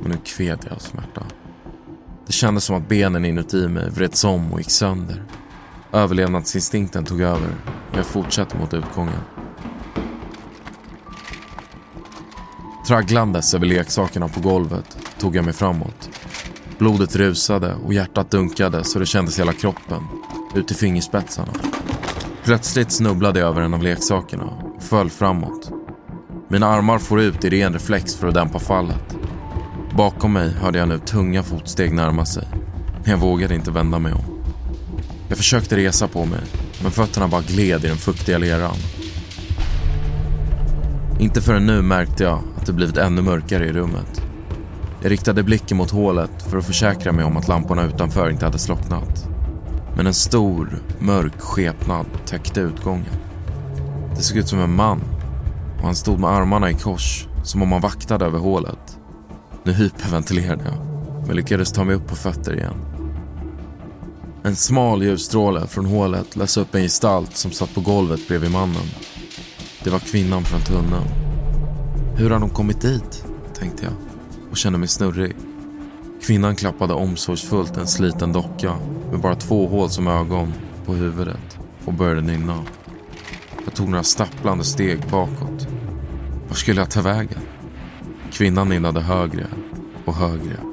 och 0.04 0.10
nu 0.10 0.18
kved 0.26 0.60
jag 0.64 0.74
av 0.74 0.80
smärta. 0.80 1.24
Det 2.26 2.34
kändes 2.34 2.64
som 2.64 2.76
att 2.76 2.90
benen 2.90 3.26
inuti 3.26 3.68
mig 3.68 3.90
vreds 3.90 4.24
om 4.24 4.54
och 4.54 4.60
gick 4.60 4.72
sönder. 4.72 5.24
Överlevnadsinstinkten 5.92 7.06
tog 7.06 7.22
över 7.22 7.56
och 7.92 7.98
jag 7.98 8.06
fortsatte 8.06 8.58
mot 8.58 8.74
utgången. 8.74 9.20
Tragglandes 12.88 13.54
över 13.54 13.66
leksakerna 13.66 14.28
på 14.28 14.40
golvet 14.40 14.98
tog 15.20 15.36
jag 15.36 15.46
mig 15.46 15.54
framåt. 15.54 16.10
Blodet 16.78 17.16
rusade 17.16 17.74
och 17.74 17.94
hjärtat 17.94 18.32
dunkade 18.32 18.84
så 18.84 19.00
det 19.00 19.06
kändes 19.06 19.38
i 19.38 19.42
hela 19.42 19.54
kroppen, 19.54 20.04
ut 20.56 20.72
i 20.72 20.74
fingerspetsarna. 20.74 21.54
Plötsligt 22.44 22.92
snubblade 22.92 23.40
jag 23.40 23.50
över 23.50 23.62
en 23.62 23.74
av 23.74 23.84
leksakerna 23.84 24.44
och 24.44 24.84
föll 24.84 25.10
framåt. 25.10 25.72
Mina 26.48 26.68
armar 26.68 27.00
for 27.00 27.22
ut 27.22 27.46
i 27.46 27.50
ren 27.50 27.74
reflex 27.74 28.16
för 28.16 28.28
att 28.28 28.34
dämpa 28.34 28.60
fallet. 28.60 29.16
Bakom 29.98 30.34
mig 30.34 30.50
hörde 30.50 30.80
jag 30.80 30.88
nu 30.88 31.00
tunga 31.00 31.44
fotsteg 31.44 31.94
närma 31.94 32.26
sig, 32.26 32.48
men 33.04 33.12
jag 33.12 33.18
vågade 33.18 33.56
inte 33.56 33.72
vända 33.72 34.00
mig 34.00 34.14
om. 34.14 34.39
Jag 35.30 35.38
försökte 35.38 35.78
resa 35.78 36.08
på 36.08 36.26
mig, 36.26 36.40
men 36.82 36.92
fötterna 36.92 37.28
bara 37.28 37.42
gled 37.42 37.86
i 37.86 37.88
den 37.88 37.98
fuktiga 37.98 38.38
leran. 38.38 38.76
Inte 41.20 41.42
förrän 41.42 41.66
nu 41.66 41.82
märkte 41.82 42.24
jag 42.24 42.40
att 42.58 42.66
det 42.66 42.74
blivit 42.74 42.98
ännu 42.98 43.22
mörkare 43.22 43.66
i 43.66 43.72
rummet. 43.72 44.22
Jag 45.02 45.12
riktade 45.12 45.44
blicken 45.44 45.78
mot 45.78 45.92
hålet 45.92 46.42
för 46.50 46.58
att 46.58 46.66
försäkra 46.66 47.12
mig 47.12 47.26
om 47.26 47.38
att 47.38 47.48
lamporna 47.48 47.84
utanför 47.84 48.30
inte 48.30 48.46
hade 48.46 48.60
slocknat. 48.60 49.28
Men 49.96 50.08
en 50.08 50.14
stor, 50.14 50.84
mörk 51.00 51.40
skepnad 51.40 52.06
täckte 52.26 52.60
utgången. 52.60 53.16
Det 54.16 54.22
såg 54.22 54.38
ut 54.38 54.48
som 54.48 54.60
en 54.60 54.76
man 54.76 55.02
och 55.78 55.86
han 55.86 55.96
stod 55.96 56.20
med 56.20 56.30
armarna 56.30 56.72
i 56.72 56.74
kors 56.74 57.28
som 57.44 57.62
om 57.62 57.72
han 57.72 57.82
vaktade 57.82 58.26
över 58.26 58.40
hålet. 58.40 58.98
Nu 59.64 59.74
hyperventilerade 59.74 60.64
jag, 60.66 61.28
men 61.28 61.36
lyckades 61.36 61.72
ta 61.72 61.84
mig 61.84 61.96
upp 61.96 62.08
på 62.08 62.16
fötter 62.16 62.54
igen. 62.54 62.99
En 64.44 64.56
smal 64.56 65.04
ljusstråle 65.04 65.68
från 65.68 65.86
hålet 65.86 66.36
lös 66.36 66.58
upp 66.58 66.76
en 66.76 66.82
gestalt 66.82 67.38
som 67.38 67.52
satt 67.52 67.74
på 67.74 67.82
golvet 67.82 68.28
bredvid 68.28 68.52
mannen. 68.52 68.86
Det 69.84 69.90
var 69.90 70.00
kvinnan 70.00 70.44
från 70.44 70.62
tunneln. 70.62 71.08
Hur 72.18 72.30
har 72.30 72.40
de 72.40 72.50
kommit 72.50 72.82
dit? 72.82 73.26
tänkte 73.54 73.84
jag 73.84 73.94
och 74.52 74.58
kände 74.58 74.80
mig 74.80 74.88
snurrig. 74.88 75.36
Kvinnan 76.22 76.56
klappade 76.56 76.94
omsorgsfullt 76.94 77.78
en 77.78 77.88
sliten 77.88 78.34
docka 78.34 78.76
med 79.12 79.20
bara 79.20 79.36
två 79.36 79.68
hål 79.68 79.90
som 79.90 80.08
ögon 80.08 80.54
på 80.86 80.94
huvudet 80.94 81.60
och 81.86 81.94
började 81.94 82.22
nynna. 82.22 82.64
Jag 83.66 83.74
tog 83.74 83.90
några 83.90 84.04
stapplande 84.04 84.64
steg 84.64 85.00
bakåt. 85.12 85.68
Var 86.48 86.56
skulle 86.56 86.82
jag 86.82 86.92
ta 86.92 87.02
vägen? 87.02 87.42
Kvinnan 88.32 88.70
nynnade 88.70 89.02
högre 89.02 89.48
och 90.06 90.16
högre. 90.16 90.69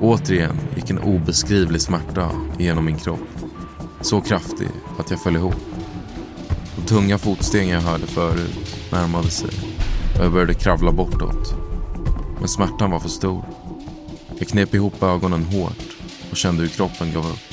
Återigen 0.00 0.56
gick 0.76 0.90
en 0.90 0.98
obeskrivlig 0.98 1.82
smärta 1.82 2.30
genom 2.58 2.84
min 2.84 2.96
kropp. 2.96 3.28
Så 4.00 4.20
kraftig 4.20 4.68
att 4.98 5.10
jag 5.10 5.22
föll 5.22 5.36
ihop. 5.36 5.54
De 6.76 6.82
tunga 6.82 7.18
fotstegen 7.18 7.68
jag 7.68 7.80
hörde 7.80 8.06
förut 8.06 8.76
närmade 8.92 9.30
sig 9.30 9.50
och 10.18 10.24
jag 10.24 10.32
började 10.32 10.54
kravla 10.54 10.92
bortåt. 10.92 11.54
Men 12.38 12.48
smärtan 12.48 12.90
var 12.90 13.00
för 13.00 13.08
stor. 13.08 13.44
Jag 14.38 14.48
knep 14.48 14.74
ihop 14.74 15.02
ögonen 15.02 15.44
hårt 15.44 15.96
och 16.30 16.36
kände 16.36 16.62
hur 16.62 16.68
kroppen 16.68 17.12
gav 17.12 17.26
upp. 17.26 17.48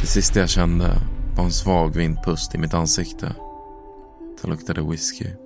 Det 0.00 0.06
sista 0.06 0.40
jag 0.40 0.48
kände 0.48 0.96
var 1.36 1.44
en 1.44 1.52
svag 1.52 1.96
vindpust 1.96 2.54
i 2.54 2.58
mitt 2.58 2.74
ansikte. 2.74 3.32
Det 4.42 4.48
luktade 4.48 4.82
whisky. 4.82 5.45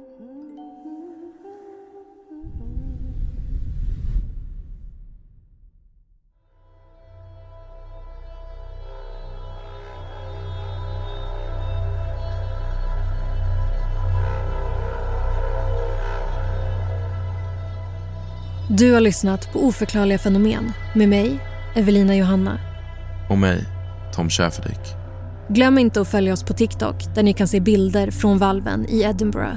Du 18.80 18.92
har 18.92 19.00
lyssnat 19.00 19.52
på 19.52 19.58
Oförklarliga 19.66 20.18
fenomen 20.18 20.72
med 20.94 21.08
mig, 21.08 21.38
Evelina 21.74 22.16
Johanna. 22.16 22.58
Och 23.30 23.38
mig, 23.38 23.64
Tom 24.14 24.30
Schäferdick. 24.30 24.80
Glöm 25.48 25.78
inte 25.78 26.00
att 26.00 26.10
följa 26.10 26.32
oss 26.32 26.42
på 26.42 26.52
TikTok 26.52 27.14
där 27.14 27.22
ni 27.22 27.32
kan 27.32 27.48
se 27.48 27.60
bilder 27.60 28.10
från 28.10 28.38
valven 28.38 28.86
i 28.88 29.02
Edinburgh. 29.02 29.56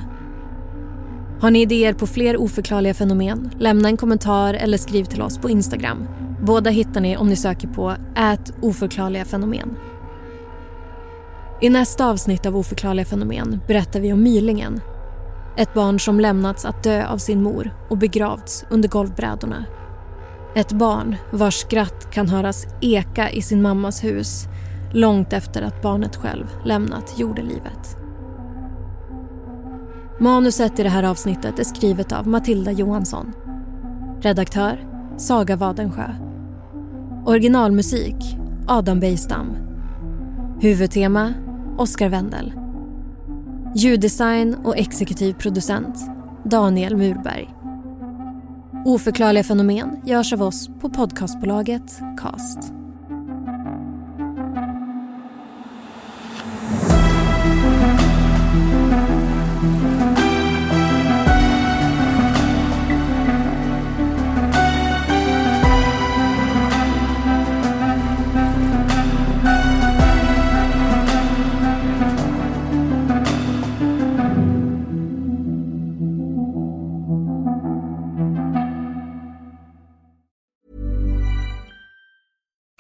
Har 1.42 1.52
ni 1.52 1.62
idéer 1.62 1.94
på 1.94 2.08
fler 2.08 2.42
oförklarliga 2.42 2.94
fenomen? 2.94 3.52
Lämna 3.60 3.90
en 3.90 3.98
kommentar 3.98 4.54
eller 4.54 4.78
skriv 4.78 5.04
till 5.04 5.22
oss 5.22 5.38
på 5.38 5.50
Instagram. 5.50 6.08
Båda 6.42 6.70
hittar 6.70 7.02
ni 7.02 7.18
om 7.18 7.30
ni 7.30 7.36
söker 7.36 7.68
på 7.68 7.96
ät 8.16 8.54
oförklarliga 8.62 9.26
fenomen. 9.26 9.78
I 11.62 11.70
nästa 11.70 12.06
avsnitt 12.06 12.46
av 12.46 12.58
Oförklarliga 12.58 13.06
fenomen 13.06 13.60
berättar 13.68 14.00
vi 14.00 14.14
om 14.14 14.24
Mylingen. 14.24 14.82
Ett 15.58 15.74
barn 15.74 16.00
som 16.00 16.20
lämnats 16.20 16.66
att 16.66 16.84
dö 16.84 17.08
av 17.08 17.18
sin 17.18 17.44
mor 17.44 17.76
och 17.90 17.98
begravts 17.98 18.66
under 18.70 18.90
golvbrädorna. 18.90 19.66
Ett 20.56 20.72
barn 20.72 21.16
vars 21.32 21.56
skratt 21.56 22.12
kan 22.12 22.30
höras 22.30 22.66
eka 22.82 23.30
i 23.30 23.42
sin 23.42 23.62
mammas 23.62 24.04
hus 24.04 24.46
långt 24.94 25.34
efter 25.34 25.62
att 25.62 25.82
barnet 25.82 26.16
själv 26.16 26.46
lämnat 26.66 27.20
jordelivet. 27.20 27.98
Manuset 30.20 30.80
i 30.80 30.84
det 30.84 30.90
här 30.90 31.04
avsnittet 31.04 31.60
är 31.60 31.64
skrivet 31.64 32.12
av 32.12 32.28
Matilda 32.28 32.72
Johansson. 32.72 33.34
Redaktör 34.22 34.88
Saga 35.18 35.56
Wadensjö. 35.56 36.16
Originalmusik 37.26 38.16
Adam 38.68 39.00
Bejstam. 39.00 39.58
Huvudtema 40.60 41.34
Oskar 41.78 42.10
Wendel. 42.10 42.63
Ljuddesign 43.76 44.56
och 44.56 44.78
exekutiv 44.78 45.34
producent 45.34 45.96
Daniel 46.44 46.98
Murberg. 46.98 47.50
Oförklarliga 48.86 49.44
fenomen 49.44 50.02
görs 50.06 50.34
av 50.34 50.42
oss 50.42 50.70
på 50.82 50.90
podcastbolaget 50.90 52.00
Cast. 52.18 52.83